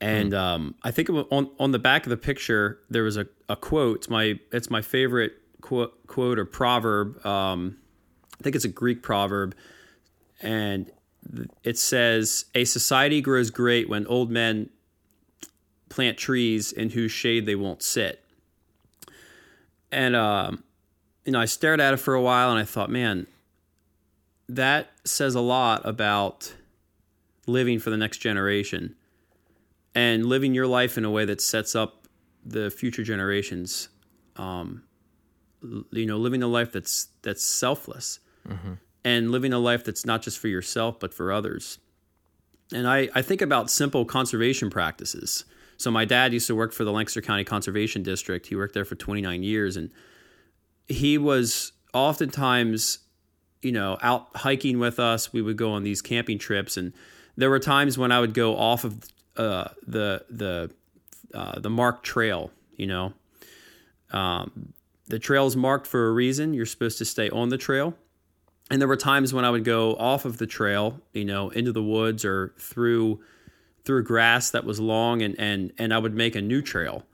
[0.00, 3.16] And um, I think it was on on the back of the picture there was
[3.16, 3.98] a, a quote.
[3.98, 5.34] It's my it's my favorite
[5.66, 7.24] quote quote or proverb.
[7.26, 7.78] Um,
[8.38, 9.54] I think it's a Greek proverb,
[10.40, 10.90] and
[11.64, 14.70] it says a society grows great when old men
[15.88, 18.22] plant trees in whose shade they won't sit
[19.90, 20.62] and um,
[21.24, 23.26] you know i stared at it for a while and i thought man
[24.48, 26.54] that says a lot about
[27.46, 28.94] living for the next generation
[29.94, 32.06] and living your life in a way that sets up
[32.44, 33.88] the future generations.
[34.36, 34.82] Um,
[35.62, 38.20] you know, living a life that's that's selfless,
[39.04, 41.78] and living a life that's not just for yourself but for others.
[42.72, 45.44] And I, I think about simple conservation practices.
[45.76, 48.46] So my dad used to work for the Lancaster County Conservation District.
[48.46, 49.90] He worked there for 29 years, and
[50.88, 52.98] he was oftentimes,
[53.62, 55.32] you know, out hiking with us.
[55.32, 56.92] We would go on these camping trips, and
[57.36, 59.04] there were times when I would go off of
[59.36, 60.70] uh, the the
[61.34, 62.50] uh, the marked trail.
[62.76, 63.12] You know,
[64.12, 64.72] um,
[65.06, 66.54] the trail's marked for a reason.
[66.54, 67.94] You're supposed to stay on the trail.
[68.70, 71.72] And there were times when I would go off of the trail, you know, into
[71.72, 73.20] the woods or through
[73.84, 77.04] through grass that was long, and and and I would make a new trail.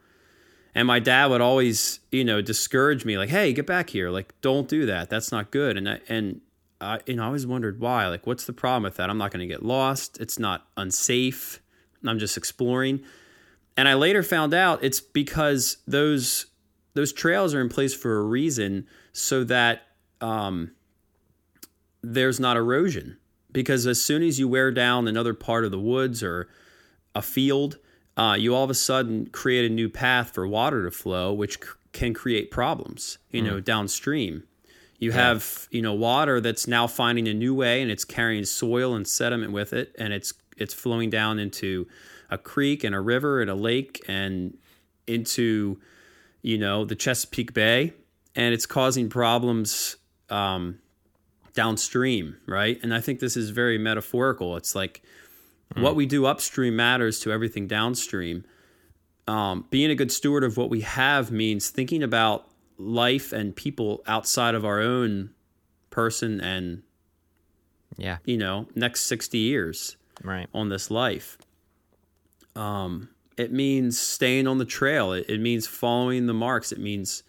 [0.74, 4.09] And my dad would always, you know, discourage me, like, "Hey, get back here!
[4.09, 5.11] Like, don't do that.
[5.11, 6.40] That's not good." And I and
[6.80, 8.09] I, you know, I always wondered why.
[8.09, 9.11] Like, what's the problem with that?
[9.11, 10.18] I'm not going to get lost.
[10.18, 11.61] It's not unsafe.
[12.07, 13.03] I'm just exploring.
[13.76, 16.47] And I later found out it's because those
[16.95, 19.82] those trails are in place for a reason, so that
[20.20, 20.72] um,
[22.03, 23.18] there's not erosion.
[23.51, 26.49] Because as soon as you wear down another part of the woods or
[27.14, 27.78] a field,
[28.16, 31.62] uh, you all of a sudden create a new path for water to flow, which
[31.62, 34.45] c- can create problems, you know, downstream.
[34.99, 38.95] You have, you know, water that's now finding a new way and it's carrying soil
[38.95, 41.88] and sediment with it and it's it's flowing down into
[42.30, 44.57] a creek and a river and a lake and
[45.07, 45.78] into,
[46.43, 47.93] you know, the Chesapeake Bay
[48.34, 49.97] and it's causing problems
[50.30, 50.78] um,
[51.55, 52.78] downstream, right?
[52.82, 54.57] And I think this is very metaphorical.
[54.57, 55.03] It's like
[55.76, 58.45] what we do upstream matters to everything downstream.
[59.28, 64.03] Um, being a good steward of what we have means thinking about life and people
[64.07, 65.30] outside of our own
[65.90, 66.82] person and
[67.97, 68.18] Yeah.
[68.24, 70.49] you know next 60 years Right.
[70.53, 71.38] on this life
[72.57, 75.12] um, it means staying on the trail.
[75.12, 76.72] It, it means following the marks.
[76.72, 77.22] It means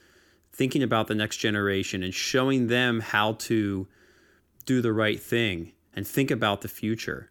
[0.51, 3.88] thinking about the next generation and showing them how to
[4.66, 7.30] do the right thing and think about the future.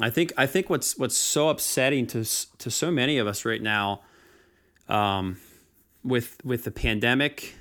[0.00, 2.24] I think I think what's what's so upsetting to
[2.58, 4.02] to so many of us right now,
[4.88, 5.38] um,
[6.02, 7.54] with with the pandemic,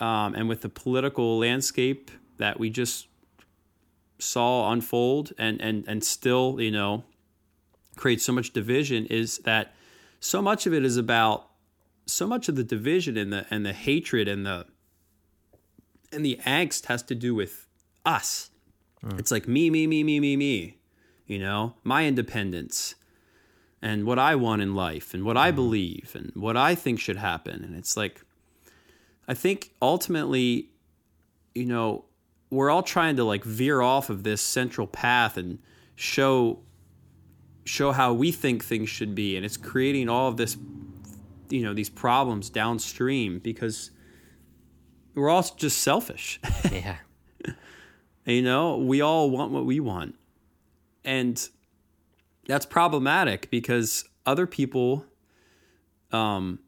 [0.00, 3.06] um, and with the political landscape that we just
[4.18, 7.04] saw unfold and and and still you know
[7.96, 9.74] create so much division is that
[10.20, 11.48] so much of it is about
[12.06, 14.66] so much of the division and the and the hatred and the
[16.12, 17.66] and the angst has to do with
[18.04, 18.50] us.
[19.04, 19.18] Mm.
[19.18, 20.78] It's like me, me, me, me, me, me
[21.26, 22.94] you know, my independence
[23.82, 25.56] and what I want in life and what I mm.
[25.56, 27.64] believe and what I think should happen.
[27.64, 28.22] And it's like,
[29.28, 30.70] I think ultimately,
[31.54, 32.04] you know,
[32.50, 35.58] we're all trying to like veer off of this central path and
[35.96, 36.60] show
[37.66, 40.56] show how we think things should be and it's creating all of this
[41.50, 43.90] you know these problems downstream because
[45.14, 46.40] we're all just selfish
[46.72, 46.96] Yeah.
[48.24, 50.16] you know, we all want what we want.
[51.04, 51.48] And
[52.48, 55.04] that's problematic because other people,
[56.12, 56.58] um,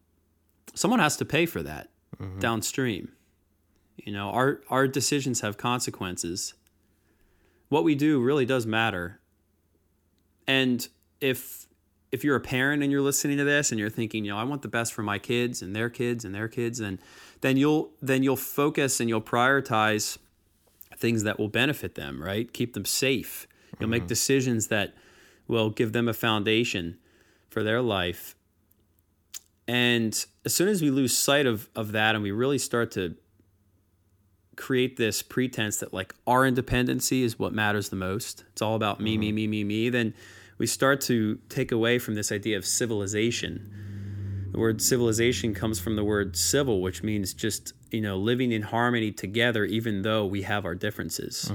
[0.75, 1.91] someone has to pay for that
[2.39, 3.11] downstream.
[3.97, 6.55] You know, our, our decisions have consequences.
[7.69, 9.21] What we do really does matter.
[10.49, 10.89] And
[11.21, 11.67] if
[12.11, 14.45] if you're a parent and you're listening to this and you're thinking, you know, I
[14.45, 16.99] want the best for my kids and their kids and their kids, then
[17.43, 20.19] then you'll then you'll focus and you'll prioritize
[20.97, 22.53] things that will benefit them, right?
[22.53, 23.47] Keep them safe.
[23.79, 24.09] You'll make mm-hmm.
[24.09, 24.95] decisions that
[25.47, 26.99] will give them a foundation
[27.49, 28.35] for their life.
[29.69, 33.15] And as soon as we lose sight of, of that and we really start to
[34.57, 38.99] create this pretense that like our independency is what matters the most, it's all about
[38.99, 39.37] me, me, mm-hmm.
[39.37, 40.15] me, me, me, then
[40.59, 44.49] we start to take away from this idea of civilization.
[44.51, 48.63] The word civilization comes from the word civil, which means just, you know, living in
[48.63, 51.51] harmony together, even though we have our differences.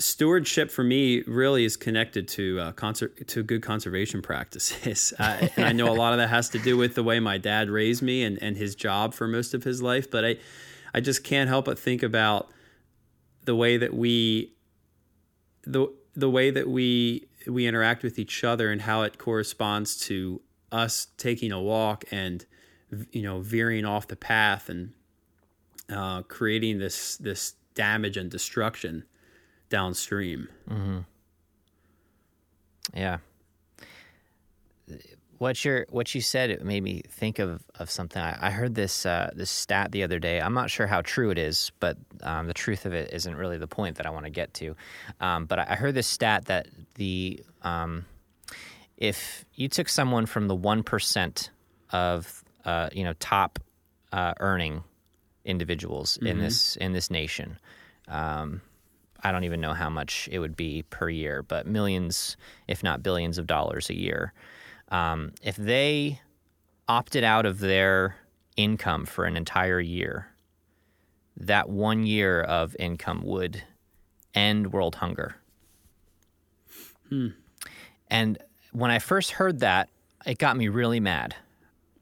[0.00, 5.72] Stewardship for me really is connected to uh, conser- to good conservation practices, and I
[5.72, 8.22] know a lot of that has to do with the way my dad raised me
[8.22, 10.08] and, and his job for most of his life.
[10.08, 10.36] But I,
[10.94, 12.48] I just can't help but think about
[13.44, 14.52] the way that we
[15.68, 20.40] the the way that we we interact with each other and how it corresponds to
[20.72, 22.44] us taking a walk and
[23.12, 24.92] you know veering off the path and
[25.90, 29.04] uh, creating this this damage and destruction
[29.68, 30.48] downstream.
[32.94, 33.18] Yeah.
[35.38, 38.20] What you what you said it made me think of of something.
[38.20, 40.40] I, I heard this uh, this stat the other day.
[40.40, 43.58] I'm not sure how true it is, but um, the truth of it isn't really
[43.58, 44.76] the point that I want to get to.
[45.20, 48.04] Um, but I heard this stat that the um,
[48.96, 51.50] if you took someone from the one percent
[51.90, 53.60] of uh, you know top
[54.12, 54.82] uh, earning
[55.44, 56.26] individuals mm-hmm.
[56.26, 57.58] in this in this nation.
[58.08, 58.62] Um,
[59.20, 62.36] I don't even know how much it would be per year, but millions,
[62.68, 64.32] if not billions, of dollars a year.
[64.90, 66.20] Um, if they
[66.86, 68.16] opted out of their
[68.56, 70.28] income for an entire year,
[71.36, 73.62] that one year of income would
[74.34, 75.36] end world hunger.
[77.08, 77.28] Hmm.
[78.10, 78.38] And
[78.72, 79.88] when I first heard that,
[80.26, 81.36] it got me really mad.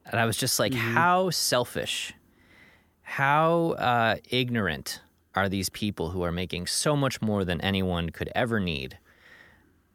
[0.04, 0.94] And I was just like, mm-hmm.
[0.94, 2.14] how selfish,
[3.02, 5.00] how uh, ignorant
[5.34, 8.98] are these people who are making so much more than anyone could ever need?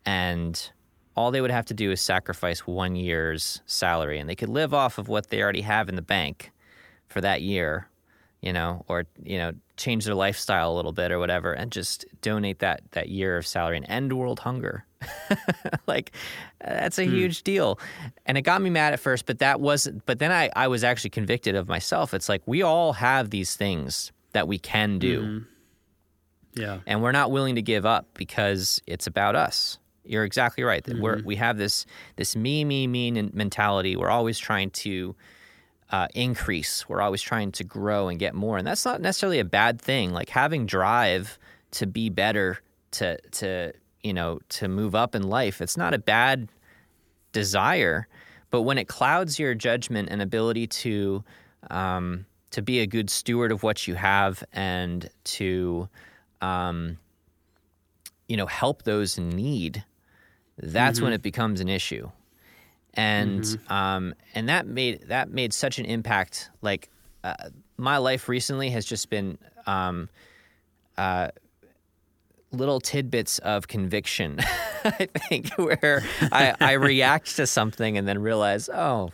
[0.05, 0.71] And
[1.16, 4.74] all they would have to do is sacrifice one year's salary and they could live
[4.74, 6.51] off of what they already have in the bank
[7.07, 7.89] for that year
[8.41, 12.05] you know or you know change their lifestyle a little bit or whatever and just
[12.22, 14.86] donate that that year of salary and end world hunger.
[15.88, 16.12] Like
[16.59, 17.12] that's a hmm.
[17.12, 17.80] huge deal.
[18.26, 20.84] And it got me mad at first but that wasn't but then i i was
[20.84, 22.14] actually convicted of myself.
[22.14, 25.22] It's like we all have these things that we can do.
[25.22, 26.62] Mm-hmm.
[26.62, 26.80] yeah.
[26.86, 29.80] And we're not willing to give up because it's about us
[30.12, 30.84] you're exactly right.
[30.84, 31.01] Mm-hmm.
[31.01, 31.86] We're, we have this
[32.18, 33.95] this me me me mentality.
[33.95, 35.16] We're always trying to
[35.89, 36.88] uh, increase.
[36.89, 40.12] We're always trying to grow and get more, and that's not necessarily a bad thing.
[40.12, 41.39] Like having drive
[41.72, 42.59] to be better,
[42.91, 43.72] to to
[44.03, 45.62] you know to move up in life.
[45.62, 46.49] It's not a bad
[47.32, 48.07] desire,
[48.49, 51.24] but when it clouds your judgment and ability to
[51.70, 55.88] um, to be a good steward of what you have and to
[56.41, 56.97] um,
[58.28, 59.86] you know help those in need
[60.57, 61.05] that's mm-hmm.
[61.05, 62.09] when it becomes an issue
[62.93, 63.73] and mm-hmm.
[63.73, 66.89] um, and that made that made such an impact like
[67.23, 67.33] uh,
[67.77, 70.09] my life recently has just been um,
[70.97, 71.29] uh,
[72.51, 74.39] little tidbits of conviction
[74.83, 79.11] i think where I, I react to something and then realize oh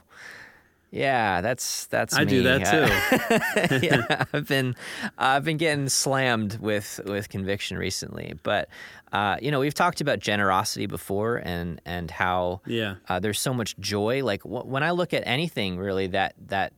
[0.90, 2.14] yeah, that's that's.
[2.16, 2.30] I me.
[2.30, 3.86] do that too.
[3.86, 4.76] yeah, I've been
[5.18, 8.70] I've been getting slammed with with conviction recently, but
[9.12, 13.54] uh, you know we've talked about generosity before and and how yeah uh, there's so
[13.54, 14.24] much joy.
[14.24, 16.72] Like w- when I look at anything really that that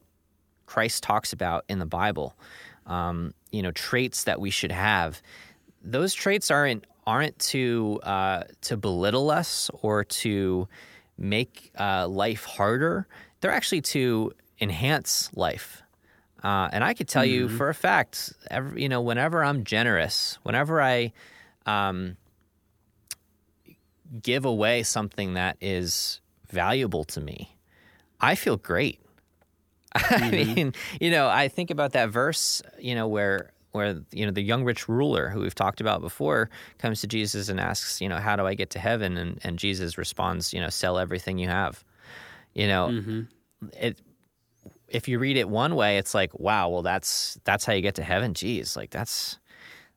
[0.65, 2.35] Christ talks about in the Bible,
[2.87, 5.21] um, you know traits that we should have.
[5.83, 10.67] Those traits aren't aren't to uh, to belittle us or to
[11.19, 13.05] make uh, life harder
[13.41, 15.83] they're actually to enhance life.
[16.43, 17.33] Uh, and I could tell mm-hmm.
[17.33, 21.11] you for a fact, every, you know, whenever I'm generous, whenever I
[21.65, 22.15] um,
[24.21, 27.55] give away something that is valuable to me,
[28.19, 28.99] I feel great.
[29.97, 30.23] Mm-hmm.
[30.23, 34.31] I mean, you know, I think about that verse, you know, where where you know
[34.31, 38.07] the young rich ruler who we've talked about before comes to Jesus and asks, you
[38.07, 39.17] know, how do I get to heaven?
[39.17, 41.83] And and Jesus responds, you know, sell everything you have.
[42.53, 43.21] You know, mm-hmm.
[43.73, 44.01] it
[44.87, 47.95] if you read it one way, it's like, wow, well that's that's how you get
[47.95, 48.33] to heaven.
[48.33, 49.39] Geez, like that's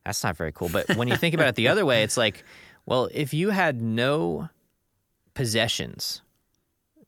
[0.05, 0.69] that's not very cool.
[0.69, 2.43] But when you think about it the other way, it's like,
[2.85, 4.49] well, if you had no
[5.33, 6.21] possessions,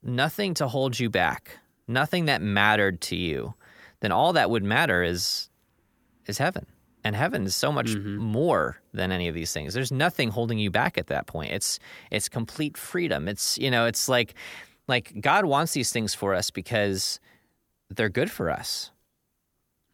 [0.01, 3.53] nothing to hold you back, nothing that mattered to you,
[3.99, 5.49] then all that would matter is
[6.25, 6.65] is heaven.
[7.03, 8.17] And heaven is so much mm-hmm.
[8.17, 9.75] more than any of these things.
[9.75, 11.51] There's nothing holding you back at that point.
[11.51, 11.79] It's
[12.09, 13.27] it's complete freedom.
[13.27, 14.33] It's you know, it's like
[14.87, 17.19] like God wants these things for us because
[17.89, 18.91] they're good for us.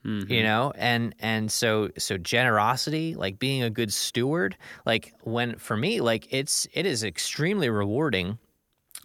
[0.06, 0.32] Mm-hmm.
[0.32, 5.78] You know, and and so so generosity, like being a good steward, like when for
[5.78, 8.40] me, like it's it is extremely rewarding.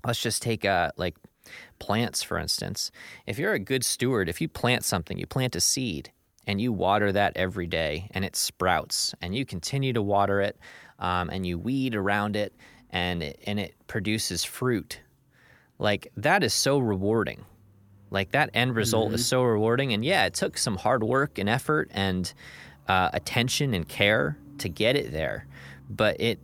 [0.07, 1.16] Let's just take uh like
[1.78, 2.91] plants for instance.
[3.26, 6.12] If you're a good steward, if you plant something, you plant a seed
[6.47, 10.59] and you water that every day and it sprouts and you continue to water it
[10.99, 12.55] um, and you weed around it
[12.91, 15.01] and it, and it produces fruit
[15.79, 17.45] like that is so rewarding.
[18.11, 19.16] Like that end result mm-hmm.
[19.16, 19.93] is so rewarding.
[19.93, 22.33] And yeah, it took some hard work and effort and
[22.89, 25.47] uh, attention and care to get it there,
[25.89, 26.41] but it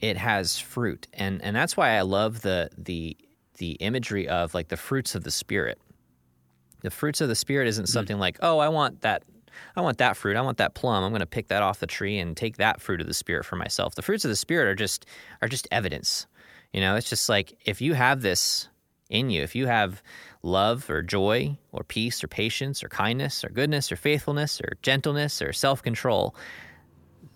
[0.00, 3.16] it has fruit, and and that's why I love the the
[3.54, 5.78] the imagery of like the fruits of the spirit.
[6.82, 7.92] The fruits of the spirit isn't mm-hmm.
[7.92, 8.20] something mm.
[8.20, 9.24] like, oh, I want that
[9.74, 10.36] I want that fruit.
[10.36, 11.02] I want that plum.
[11.02, 13.44] I'm going to pick that off the tree and take that fruit of the spirit
[13.44, 13.94] for myself.
[13.94, 15.06] The fruits of the spirit are just
[15.42, 16.26] are just evidence.
[16.72, 18.68] You know, it's just like if you have this
[19.08, 19.42] in you.
[19.42, 20.02] If you have
[20.42, 25.42] love or joy or peace or patience or kindness or goodness or faithfulness or gentleness
[25.42, 26.34] or self control,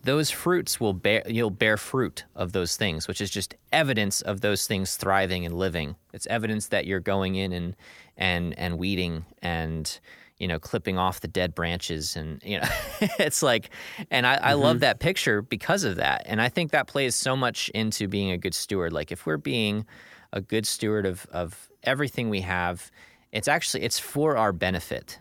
[0.02, 4.40] those fruits will bear you'll bear fruit of those things which is just evidence of
[4.40, 5.96] those things thriving and living.
[6.12, 7.76] It's evidence that you're going in and
[8.16, 9.98] and and weeding and
[10.38, 12.68] you know clipping off the dead branches and you know
[13.18, 13.70] it's like
[14.10, 14.80] and i, I love mm-hmm.
[14.80, 16.22] that picture because of that.
[16.26, 18.92] And i think that plays so much into being a good steward.
[18.92, 19.84] Like if we're being
[20.32, 22.90] a good steward of of everything we have
[23.32, 25.18] it's actually it's for our benefit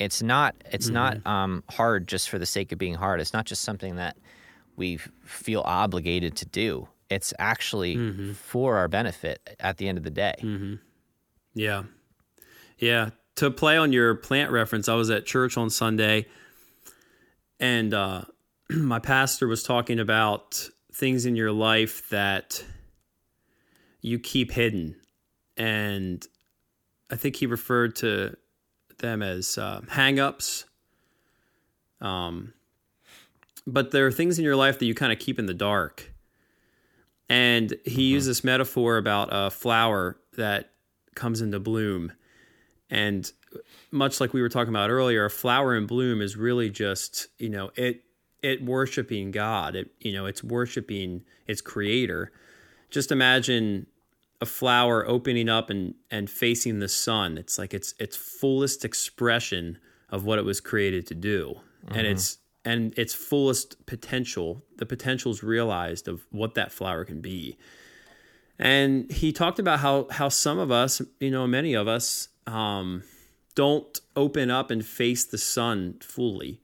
[0.00, 3.20] it's not it's not um, hard just for the sake of being hard.
[3.20, 4.16] It's not just something that
[4.74, 6.88] we feel obligated to do.
[7.10, 10.36] It's actually for our benefit at the end of the day.
[11.54, 11.82] Yeah.
[12.78, 13.10] Yeah.
[13.36, 16.24] To play on your plant reference, I was at church on Sunday
[17.58, 18.22] and uh,
[18.70, 22.64] my pastor was talking about things in your life that
[24.00, 24.96] you keep hidden.
[25.56, 26.26] And
[27.10, 28.36] I think he referred to
[28.98, 30.64] them as uh, hang ups.
[32.00, 32.54] Um,
[33.66, 36.12] but there are things in your life that you kind of keep in the dark.
[37.28, 40.70] And he used this metaphor about a flower that
[41.14, 42.12] comes into bloom.
[42.88, 43.30] And
[43.90, 47.48] much like we were talking about earlier, a flower in bloom is really just, you
[47.48, 48.02] know, it
[48.42, 49.76] it worshiping God.
[49.76, 52.32] It you know, it's worshiping its creator.
[52.90, 53.86] Just imagine
[54.40, 57.38] a flower opening up and and facing the sun.
[57.38, 59.78] It's like its its fullest expression
[60.08, 61.60] of what it was created to do.
[61.88, 67.20] And it's and its fullest potential, the potential is realized of what that flower can
[67.20, 67.56] be.
[68.58, 73.02] And he talked about how how some of us, you know, many of us, um,
[73.54, 76.60] don't open up and face the sun fully.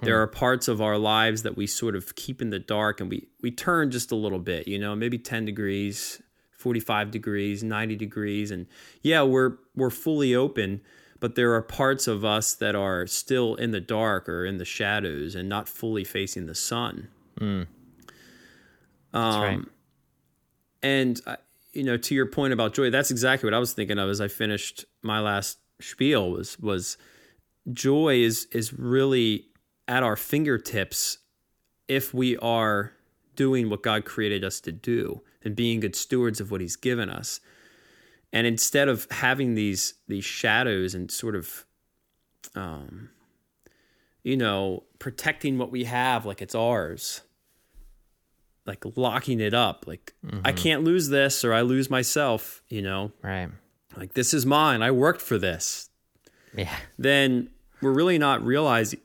[0.00, 3.10] There are parts of our lives that we sort of keep in the dark, and
[3.10, 6.22] we we turn just a little bit, you know, maybe ten degrees,
[6.52, 8.66] forty five degrees, ninety degrees, and
[9.02, 10.80] yeah, we're we're fully open,
[11.18, 14.64] but there are parts of us that are still in the dark or in the
[14.64, 17.08] shadows and not fully facing the sun.
[19.12, 19.54] That's right.
[19.56, 19.70] Um,
[20.82, 21.36] And uh,
[21.72, 24.20] you know, to your point about joy, that's exactly what I was thinking of as
[24.20, 26.30] I finished my last spiel.
[26.30, 26.98] Was was
[27.72, 29.47] joy is is really
[29.88, 31.18] at our fingertips
[31.88, 32.92] if we are
[33.34, 37.08] doing what God created us to do and being good stewards of what He's given
[37.08, 37.40] us.
[38.32, 41.64] And instead of having these these shadows and sort of,
[42.54, 43.08] um,
[44.22, 47.22] you know, protecting what we have like it's ours,
[48.66, 50.12] like locking it up, like
[50.44, 53.48] I can't lose this or I lose myself, you know, Right.
[53.96, 54.82] like this is mine.
[54.82, 55.88] I worked for this.
[56.54, 56.74] Yeah.
[56.98, 57.48] Then
[57.80, 59.00] we're really not realizing.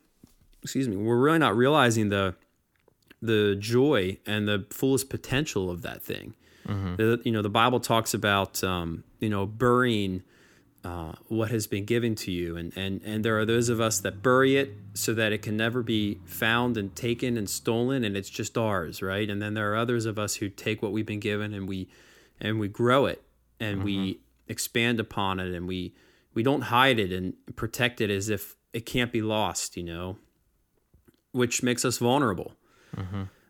[0.64, 0.95] Excuse me.
[0.95, 2.36] We're really not realizing the
[3.22, 6.36] the joy and the fullest potential of that thing.
[6.97, 10.24] The, you know, the Bible talks about um, you know burying
[10.84, 13.99] uh, what has been given to you, and and and there are those of us
[13.99, 18.16] that bury it so that it can never be found and taken and stolen, and
[18.16, 19.30] it's just ours, right?
[19.30, 21.89] And then there are others of us who take what we've been given and we
[22.39, 23.24] and we grow it
[23.59, 25.93] and we expand upon it and we
[26.34, 30.18] we don't hide it and protect it as if it can't be lost, you know,
[31.34, 32.54] which makes us vulnerable.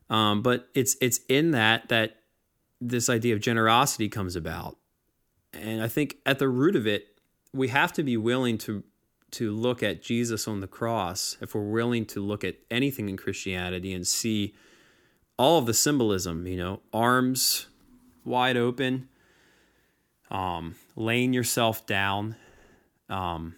[0.09, 2.17] Um, but it's it's in that that
[2.81, 4.77] this idea of generosity comes about,
[5.53, 7.07] and I think at the root of it,
[7.53, 8.83] we have to be willing to
[9.31, 11.37] to look at Jesus on the cross.
[11.41, 14.53] If we're willing to look at anything in Christianity and see
[15.37, 17.67] all of the symbolism, you know, arms
[18.23, 19.09] wide open,
[20.29, 22.35] um, laying yourself down,
[23.09, 23.55] um,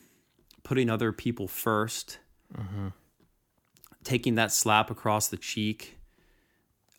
[0.64, 2.18] putting other people 1st
[4.06, 5.98] taking that slap across the cheek,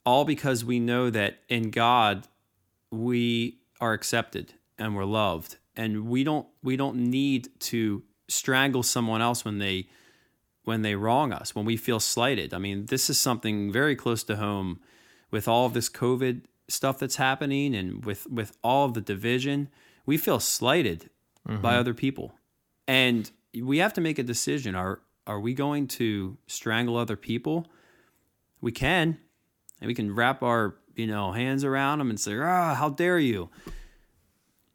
[0.04, 2.28] all because we know that in God
[2.90, 9.22] we are accepted and we're loved, and we don't we don't need to strangle someone
[9.22, 9.88] else when they
[10.64, 12.52] when they wrong us, when we feel slighted.
[12.52, 14.80] I mean, this is something very close to home
[15.30, 19.68] with all of this COVID stuff that's happening and with with all of the division.
[20.04, 21.10] We feel slighted
[21.46, 21.66] by mm-hmm.
[21.66, 22.34] other people.
[22.88, 24.74] And we have to make a decision.
[24.74, 27.66] Are are we going to strangle other people?
[28.60, 29.18] We can.
[29.80, 33.18] And we can wrap our, you know, hands around them and say, "Ah, how dare
[33.18, 33.50] you?"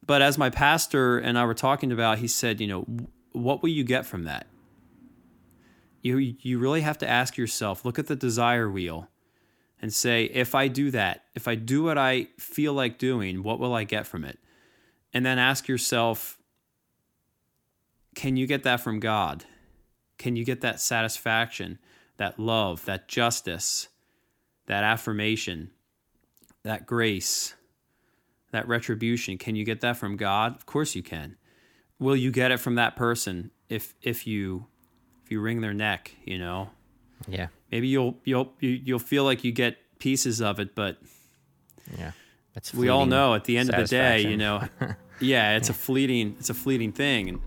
[0.05, 2.85] But as my pastor and I were talking about, he said, you know,
[3.31, 4.47] what will you get from that?
[6.01, 9.07] You you really have to ask yourself, look at the desire wheel
[9.81, 13.59] and say, if I do that, if I do what I feel like doing, what
[13.59, 14.39] will I get from it?
[15.13, 16.39] And then ask yourself,
[18.15, 19.45] can you get that from God?
[20.21, 21.79] Can you get that satisfaction,
[22.17, 23.87] that love, that justice,
[24.67, 25.71] that affirmation,
[26.61, 27.55] that grace,
[28.51, 29.39] that retribution?
[29.39, 30.55] Can you get that from God?
[30.55, 31.37] Of course you can.
[31.97, 34.67] Will you get it from that person if if you
[35.25, 36.69] if you wring their neck, you know?
[37.27, 37.47] Yeah.
[37.71, 40.99] maybe you'll you'll you, you'll feel like you get pieces of it, but
[41.97, 42.11] Yeah.
[42.53, 44.67] That's we all know at the end of the day, you know,
[45.19, 47.27] yeah, it's a fleeting it's a fleeting thing.
[47.27, 47.41] And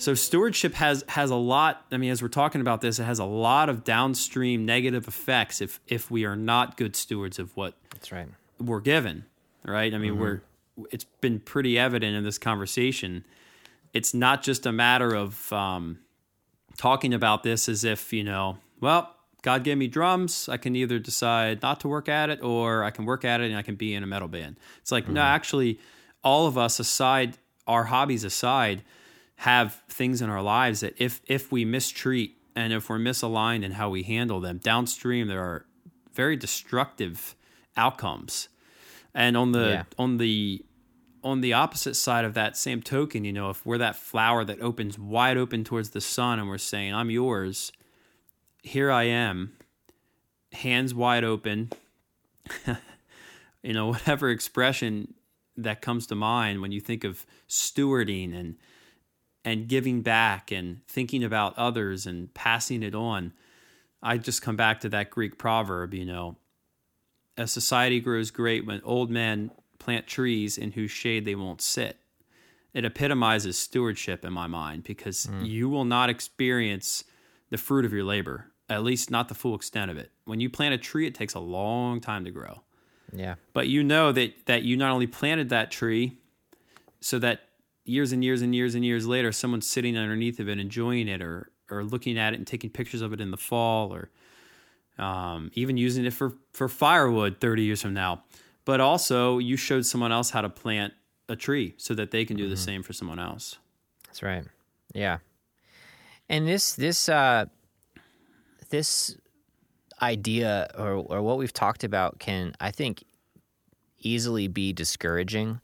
[0.00, 1.84] so stewardship has has a lot.
[1.92, 5.60] I mean, as we're talking about this, it has a lot of downstream negative effects
[5.60, 8.26] if if we are not good stewards of what That's right.
[8.58, 9.26] we're given,
[9.64, 9.92] right?
[9.92, 10.40] I mean, we're
[10.90, 13.26] it's been pretty evident in this conversation.
[13.92, 15.98] It's not just a matter of um,
[16.78, 20.48] talking about this as if you know, well, God gave me drums.
[20.48, 23.48] I can either decide not to work at it, or I can work at it
[23.50, 24.56] and I can be in a metal band.
[24.80, 25.78] It's like no, actually,
[26.24, 27.36] all of us aside,
[27.66, 28.82] our hobbies aside,
[29.40, 33.72] have things in our lives that if if we mistreat and if we're misaligned in
[33.72, 35.64] how we handle them downstream, there are
[36.12, 37.34] very destructive
[37.76, 38.48] outcomes.
[39.14, 39.82] And on the Yeah.
[39.98, 40.64] on the
[41.24, 44.60] on the opposite side of that same token, you know, if we're that flower that
[44.60, 47.72] opens wide open towards the sun and we're saying, I'm yours,
[48.62, 49.52] here I am,
[50.52, 51.70] hands wide open,
[53.62, 55.14] you know, whatever expression
[55.56, 58.56] that comes to mind when you think of stewarding and
[59.44, 63.32] and giving back and thinking about others and passing it on.
[64.02, 66.36] I just come back to that Greek proverb, you know,
[67.36, 71.96] a society grows great when old men plant trees in whose shade they won't sit.
[72.72, 75.46] It epitomizes stewardship in my mind because mm.
[75.46, 77.04] you will not experience
[77.50, 80.12] the fruit of your labor, at least not the full extent of it.
[80.24, 82.62] When you plant a tree, it takes a long time to grow.
[83.12, 83.36] Yeah.
[83.52, 86.18] But you know that that you not only planted that tree
[87.00, 87.40] so that
[87.90, 91.20] years and years and years and years later someone's sitting underneath of it enjoying it
[91.20, 94.10] or or looking at it and taking pictures of it in the fall or
[94.98, 98.22] um, even using it for for firewood 30 years from now
[98.64, 100.92] but also you showed someone else how to plant
[101.28, 103.58] a tree so that they can do the same for someone else
[104.06, 104.44] That's right.
[104.92, 105.18] Yeah.
[106.28, 107.46] And this this uh
[108.70, 109.16] this
[110.02, 113.04] idea or or what we've talked about can I think
[114.00, 115.60] easily be discouraging.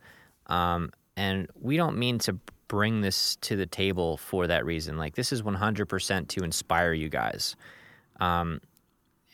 [0.47, 2.39] Um and we don't mean to
[2.69, 4.99] bring this to the table for that reason.
[4.99, 7.57] Like this is 100% to inspire you guys.
[8.21, 8.61] Um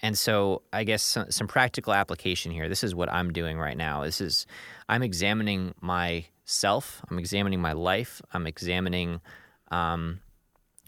[0.02, 2.68] and so I guess some, some practical application here.
[2.68, 4.02] This is what I'm doing right now.
[4.02, 4.46] This is
[4.88, 7.02] I'm examining myself.
[7.08, 8.20] I'm examining my life.
[8.32, 9.20] I'm examining
[9.70, 10.20] um,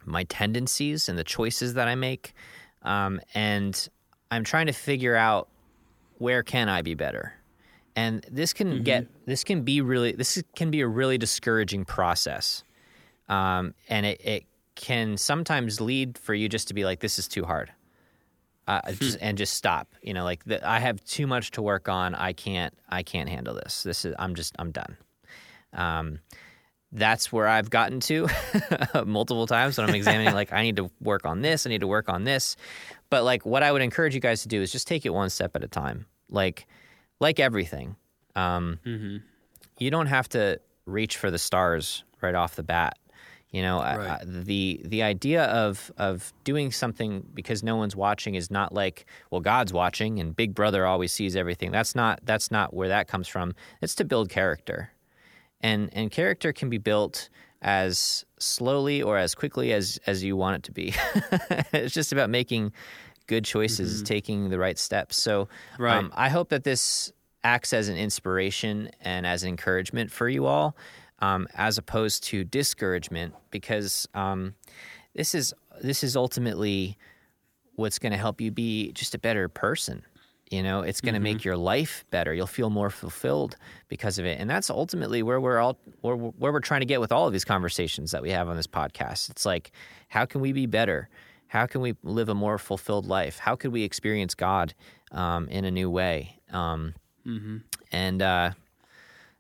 [0.05, 2.35] my tendencies and the choices that I make,
[2.83, 3.89] um, and
[4.31, 5.49] I'm trying to figure out
[6.19, 7.35] where can I be better.
[7.97, 12.65] And this can get this can be really this can be a really discouraging process,
[13.29, 17.29] um, and it, it can sometimes lead for you just to be like this is
[17.29, 17.71] too hard
[18.67, 19.89] uh, just, and just stop.
[20.03, 22.15] You know, like the, I have too much to work on.
[22.15, 22.75] I can't.
[22.89, 23.83] I can't handle this.
[23.83, 24.15] This is.
[24.19, 24.55] I'm just.
[24.59, 24.97] I'm done.
[25.73, 26.21] Um,
[26.93, 28.29] that's where I've gotten to
[29.05, 30.33] multiple times when I'm examining.
[30.33, 31.67] like, I need to work on this.
[31.67, 32.55] I need to work on this.
[33.11, 35.29] But like, what I would encourage you guys to do is just take it one
[35.29, 36.07] step at a time.
[36.29, 36.67] Like,
[37.21, 37.97] like everything,
[38.37, 38.79] um,
[39.79, 42.99] you don't have to reach for the stars right off the bat.
[43.51, 44.21] You know, Right.
[44.21, 49.07] I- the the idea of of doing something because no one's watching is not like,
[49.31, 51.71] well, God's watching and Big Brother always sees everything.
[51.71, 53.55] That's not that's not where that comes from.
[53.81, 54.91] It's to build character,
[55.61, 57.29] and and character can be built
[57.63, 60.93] as slowly or as quickly as as you want it to be.
[61.73, 62.73] it's just about making
[63.27, 65.17] good choices, taking the right steps.
[65.21, 65.49] So,
[65.79, 65.97] Right.
[65.99, 67.13] um, I hope that this
[67.43, 70.77] acts as an inspiration and as an encouragement for you all,
[71.21, 74.55] um, as opposed to discouragement, because um,
[75.15, 76.97] this is this is ultimately
[77.77, 80.03] what's going to help you be just a better person.
[80.51, 82.33] You know, it's going to make your life better.
[82.33, 83.57] You'll feel more fulfilled
[83.89, 87.01] because of it, and that's ultimately where we're all where, where we're trying to get
[87.01, 89.31] with all of these conversations that we have on this podcast.
[89.31, 89.73] It's like,
[90.09, 91.09] how can we be better?
[91.55, 93.39] How can we live a more fulfilled life?
[93.39, 94.75] How could we experience God
[95.13, 96.41] um, in a new way?
[96.51, 96.95] Um,
[97.93, 98.51] And uh,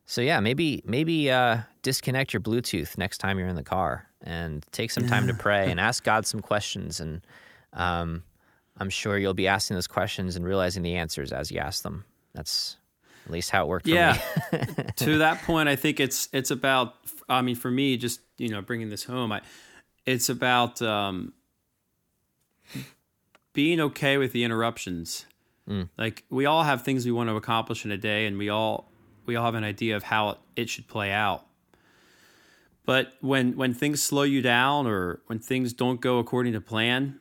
[0.07, 4.65] so, yeah, maybe maybe uh, disconnect your Bluetooth next time you're in the car and
[4.71, 7.01] take some time to pray and ask God some questions.
[7.01, 7.21] And
[7.73, 8.23] um,
[8.79, 12.05] I'm sure you'll be asking those questions and realizing the answers as you ask them.
[12.33, 12.77] That's
[13.27, 14.21] at least how it worked for yeah
[14.53, 14.59] me.
[14.97, 16.97] to that point i think it's it's about
[17.27, 19.41] i mean for me just you know bringing this home i
[20.05, 21.33] it's about um
[23.55, 25.25] being okay with the interruptions.
[25.69, 25.89] Mm.
[25.97, 28.91] Like we all have things we want to accomplish in a day and we all
[29.25, 31.47] we all have an idea of how it, it should play out.
[32.85, 37.21] But when when things slow you down or when things don't go according to plan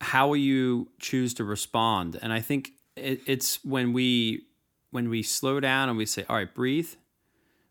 [0.00, 2.18] how will you choose to respond?
[2.20, 4.42] And i think it, it's when we
[4.90, 6.94] when we slow down and we say all right breathe.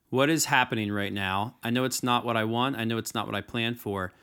[0.10, 1.56] What is happening right now?
[1.64, 2.78] I know it's not what i want.
[2.78, 4.14] I know it's not what i planned for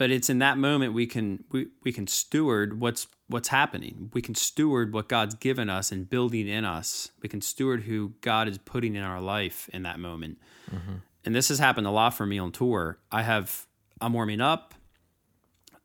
[0.00, 4.10] but it's in that moment we can we, we can steward what's what's happening.
[4.14, 7.10] We can steward what God's given us and building in us.
[7.20, 10.38] We can steward who God is putting in our life in that moment.
[10.74, 10.94] Mm-hmm.
[11.26, 12.98] And this has happened a lot for me on tour.
[13.12, 13.66] I have
[14.00, 14.72] I'm warming up.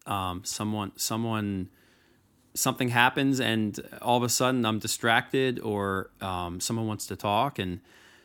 [0.06, 1.68] Um, someone someone
[2.54, 7.60] something happens and all of a sudden I'm distracted or um, someone wants to talk
[7.60, 7.82] and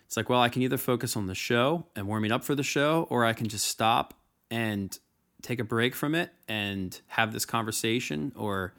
[0.07, 2.63] it's like well I can either focus on the show and warming up for the
[2.63, 4.15] show or I can just stop
[4.53, 4.97] and
[5.43, 8.75] take a break from it and have this conversation or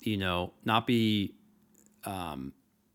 [0.00, 1.34] you know not be
[2.04, 2.52] um,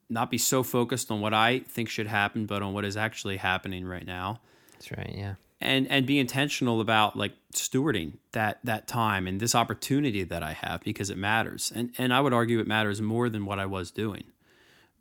[0.09, 3.37] not be so focused on what I think should happen but on what is actually
[3.37, 4.41] happening right now.
[4.73, 9.55] That's right, yeah and and be intentional about like stewarding that that time and this
[9.55, 11.71] opportunity that I have because it matters.
[11.73, 14.25] And and I would argue it matters more than what I was doing.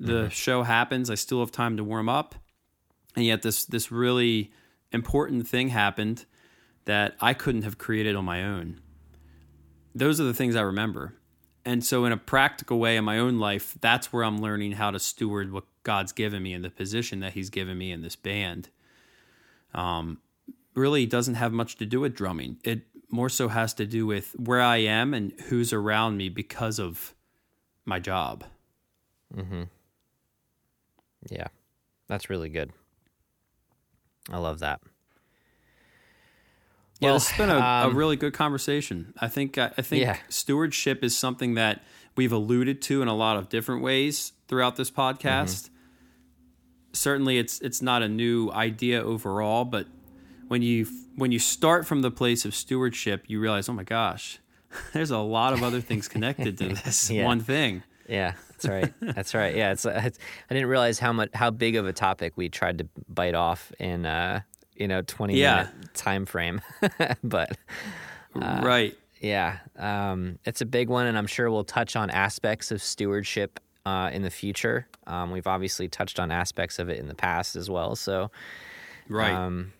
[0.00, 0.28] The mm-hmm.
[0.28, 2.34] show happens, I still have time to warm up,
[3.16, 4.52] and yet this this really
[4.90, 6.24] important thing happened
[6.88, 8.80] that I couldn't have created on my own.
[9.94, 11.12] Those are the things I remember.
[11.62, 14.90] And so in a practical way in my own life, that's where I'm learning how
[14.90, 18.16] to steward what God's given me and the position that he's given me in this
[18.16, 18.70] band.
[19.74, 20.22] Um,
[20.74, 22.56] really doesn't have much to do with drumming.
[22.64, 26.78] It more so has to do with where I am and who's around me because
[26.78, 27.14] of
[27.84, 28.44] my job.
[29.36, 29.68] Mhm.
[31.28, 31.48] Yeah.
[32.06, 32.72] That's really good.
[34.30, 34.80] I love that.
[37.00, 39.14] Yeah, well, has been a, um, a, really good conversation.
[39.18, 40.18] I think I think yeah.
[40.28, 41.82] stewardship is something that
[42.16, 45.22] we've alluded to in a lot of different ways throughout this podcast.
[45.66, 45.74] Mm-hmm.
[46.94, 49.86] Certainly, it's it's not a new idea overall, but
[50.48, 54.40] when you when you start from the place of stewardship, you realize, oh my gosh,
[54.92, 57.24] there's a lot of other things connected to this yeah.
[57.24, 57.84] one thing.
[58.08, 58.92] Yeah, that's right.
[59.00, 59.54] That's right.
[59.54, 60.18] Yeah, it's, it's,
[60.50, 63.70] I didn't realize how much how big of a topic we tried to bite off
[63.78, 64.40] in uh
[64.78, 65.56] you know twenty yeah.
[65.56, 66.62] minute time frame,
[67.22, 67.56] but
[68.34, 68.96] uh, right.
[69.20, 73.58] Yeah, um, it's a big one, and I'm sure we'll touch on aspects of stewardship
[73.84, 74.86] uh, in the future.
[75.06, 77.96] Um, we've obviously touched on aspects of it in the past as well.
[77.96, 78.30] So,
[79.08, 79.32] right.
[79.32, 79.72] Um,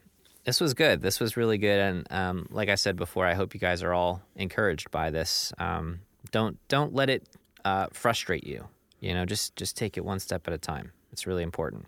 [0.44, 1.02] this was good.
[1.02, 3.92] This was really good, and um, like I said before, I hope you guys are
[3.92, 5.52] all encouraged by this.
[5.58, 6.00] Um,
[6.30, 7.28] don't don't let it
[7.64, 8.66] uh, frustrate you.
[8.98, 10.92] You know, just just take it one step at a time.
[11.12, 11.84] It's really important.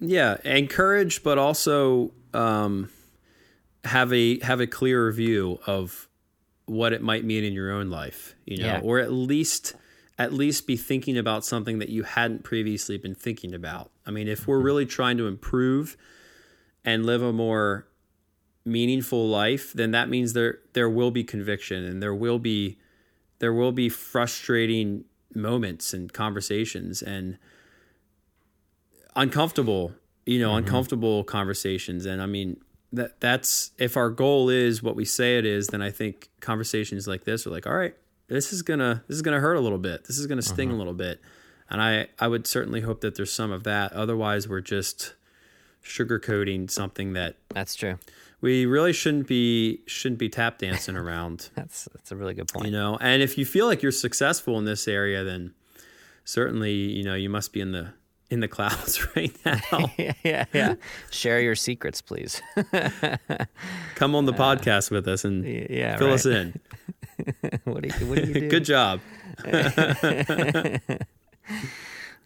[0.00, 2.90] Yeah, encourage, but also um,
[3.84, 6.08] have a have a clearer view of
[6.66, 8.34] what it might mean in your own life.
[8.44, 8.80] You know, yeah.
[8.82, 9.74] or at least
[10.18, 13.90] at least be thinking about something that you hadn't previously been thinking about.
[14.04, 14.66] I mean, if we're mm-hmm.
[14.66, 15.96] really trying to improve
[16.84, 17.86] and live a more
[18.64, 22.78] meaningful life, then that means there there will be conviction and there will be
[23.38, 25.04] there will be frustrating
[25.34, 27.38] moments and conversations and
[29.16, 29.92] uncomfortable,
[30.30, 30.58] you know, mm-hmm.
[30.58, 32.06] uncomfortable conversations.
[32.06, 32.60] And I mean
[32.92, 37.08] that that's if our goal is what we say it is, then I think conversations
[37.08, 37.96] like this are like, all right,
[38.28, 40.04] this is gonna this is gonna hurt a little bit.
[40.04, 40.76] This is gonna sting mm-hmm.
[40.76, 41.20] a little bit.
[41.68, 43.92] And I, I would certainly hope that there's some of that.
[43.92, 45.14] Otherwise we're just
[45.84, 47.98] sugarcoating something that that's true
[48.40, 51.50] we really shouldn't be shouldn't be tap dancing around.
[51.56, 52.66] that's that's a really good point.
[52.66, 55.54] You know, and if you feel like you're successful in this area, then
[56.24, 57.92] certainly you know you must be in the
[58.30, 59.90] in the clouds right now.
[60.24, 60.74] yeah, yeah.
[61.10, 62.40] Share your secrets, please.
[63.96, 66.14] Come on the uh, podcast with us and yeah, fill right.
[66.14, 66.58] us in.
[67.64, 68.48] what do you, what do you do?
[68.48, 69.00] Good job.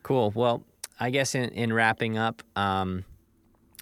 [0.03, 0.31] cool.
[0.35, 0.63] Well,
[1.01, 3.05] I guess in, in wrapping up, um,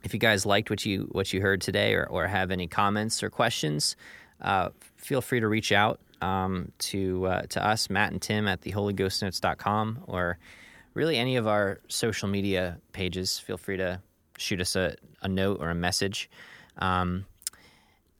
[0.04, 3.22] if you guys liked what you what you heard today or, or have any comments
[3.22, 3.96] or questions,
[4.40, 8.62] uh, feel free to reach out um, to uh, to us, Matt and Tim at
[8.62, 10.38] theholyghostnotes.com or
[10.94, 13.38] really any of our social media pages.
[13.38, 14.00] Feel free to
[14.38, 16.30] shoot us a, a note or a message.
[16.78, 17.26] Um,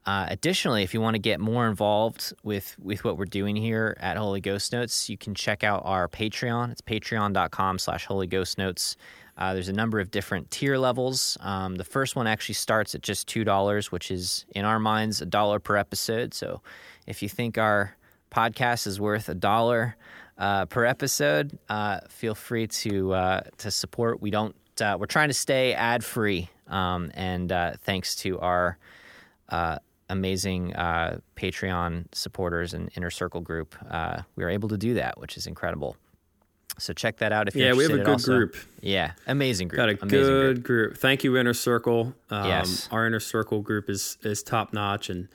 [0.05, 3.97] uh, additionally, if you want to get more involved with, with what we're doing here
[4.01, 6.73] at Holy Ghost Notes, you can check out our Patreon.
[6.73, 8.97] It's patreon.com slash Holy Ghost Notes.
[9.39, 11.39] Uh, there's a number of different tier levels.
[11.41, 15.27] Um, the first one actually starts at just $2, which is, in our minds, a
[15.27, 16.35] dollar per episode.
[16.35, 16.63] So
[17.07, 17.97] if you think our
[18.31, 19.97] podcast is worth a dollar
[20.43, 24.21] uh, per episode, uh, feel free to, uh, to support.
[24.21, 26.51] We don't, uh, we're trying to stay ad free.
[26.67, 28.77] Um, and uh, thanks to our
[30.09, 30.73] amazing
[31.37, 33.77] Patreon supporters and inner circle group,
[34.35, 35.97] we were able to do that, which is incredible.
[36.79, 38.35] So check that out if you're yeah, we have a good also.
[38.35, 38.57] group.
[38.81, 39.77] Yeah, amazing group.
[39.77, 40.65] Got a amazing good group.
[40.65, 40.97] group.
[40.97, 42.15] Thank you, Inner Circle.
[42.31, 45.29] Um, yes, our Inner Circle group is is top notch, and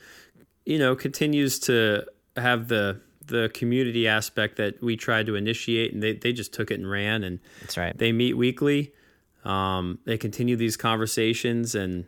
[0.66, 2.04] you know continues to
[2.36, 6.70] have the the community aspect that we tried to initiate, and they they just took
[6.70, 7.22] it and ran.
[7.24, 7.96] And that's right.
[7.96, 8.92] They meet weekly.
[9.44, 12.04] Um, they continue these conversations, and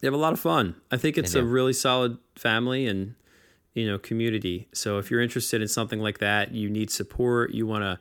[0.00, 0.76] they have a lot of fun.
[0.90, 3.14] I think it's a really solid family, and
[3.74, 4.68] you know community.
[4.72, 7.98] So if you're interested in something like that, you need support, you want to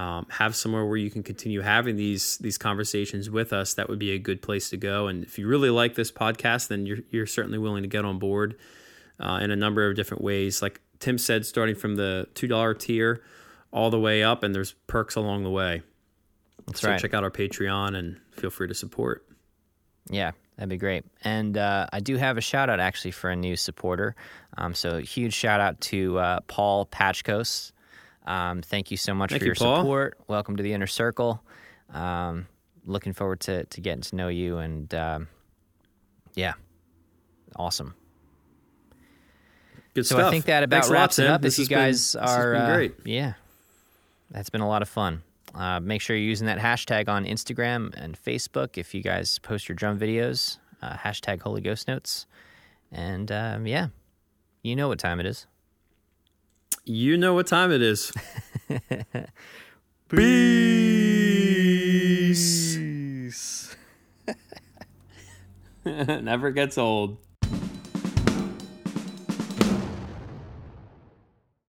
[0.00, 3.98] um, have somewhere where you can continue having these these conversations with us, that would
[3.98, 5.08] be a good place to go.
[5.08, 8.18] And if you really like this podcast, then you're you're certainly willing to get on
[8.18, 8.56] board
[9.18, 10.62] uh, in a number of different ways.
[10.62, 13.22] Like Tim said, starting from the two dollar tier
[13.72, 15.82] all the way up, and there's perks along the way.
[16.66, 17.00] That's so right.
[17.00, 19.26] check out our Patreon and feel free to support.
[20.08, 21.04] Yeah, that'd be great.
[21.22, 24.14] And uh, I do have a shout out actually for a new supporter.
[24.58, 27.72] Um, so huge shout out to uh, Paul Patchkos.
[28.26, 29.76] Um, thank you so much Thank for you, your Paul.
[29.78, 30.18] support.
[30.28, 31.42] Welcome to the inner circle.
[31.92, 32.46] Um,
[32.84, 34.58] looking forward to, to getting to know you.
[34.58, 35.28] And um,
[36.34, 36.54] yeah,
[37.56, 37.94] awesome.
[39.94, 40.28] Good So stuff.
[40.28, 41.42] I think that about Thanks a lot, wraps it up.
[41.42, 42.94] This if you been- guys has are been uh, great.
[43.04, 43.32] yeah,
[44.30, 45.22] that's been a lot of fun.
[45.54, 49.68] Uh, make sure you're using that hashtag on Instagram and Facebook if you guys post
[49.68, 50.58] your drum videos.
[50.80, 52.26] Uh, hashtag Holy Ghost Notes,
[52.92, 53.88] and um, yeah,
[54.62, 55.46] you know what time it is.
[56.84, 58.12] You know what time it is.
[62.80, 63.76] Peace.
[65.84, 67.18] Never gets old.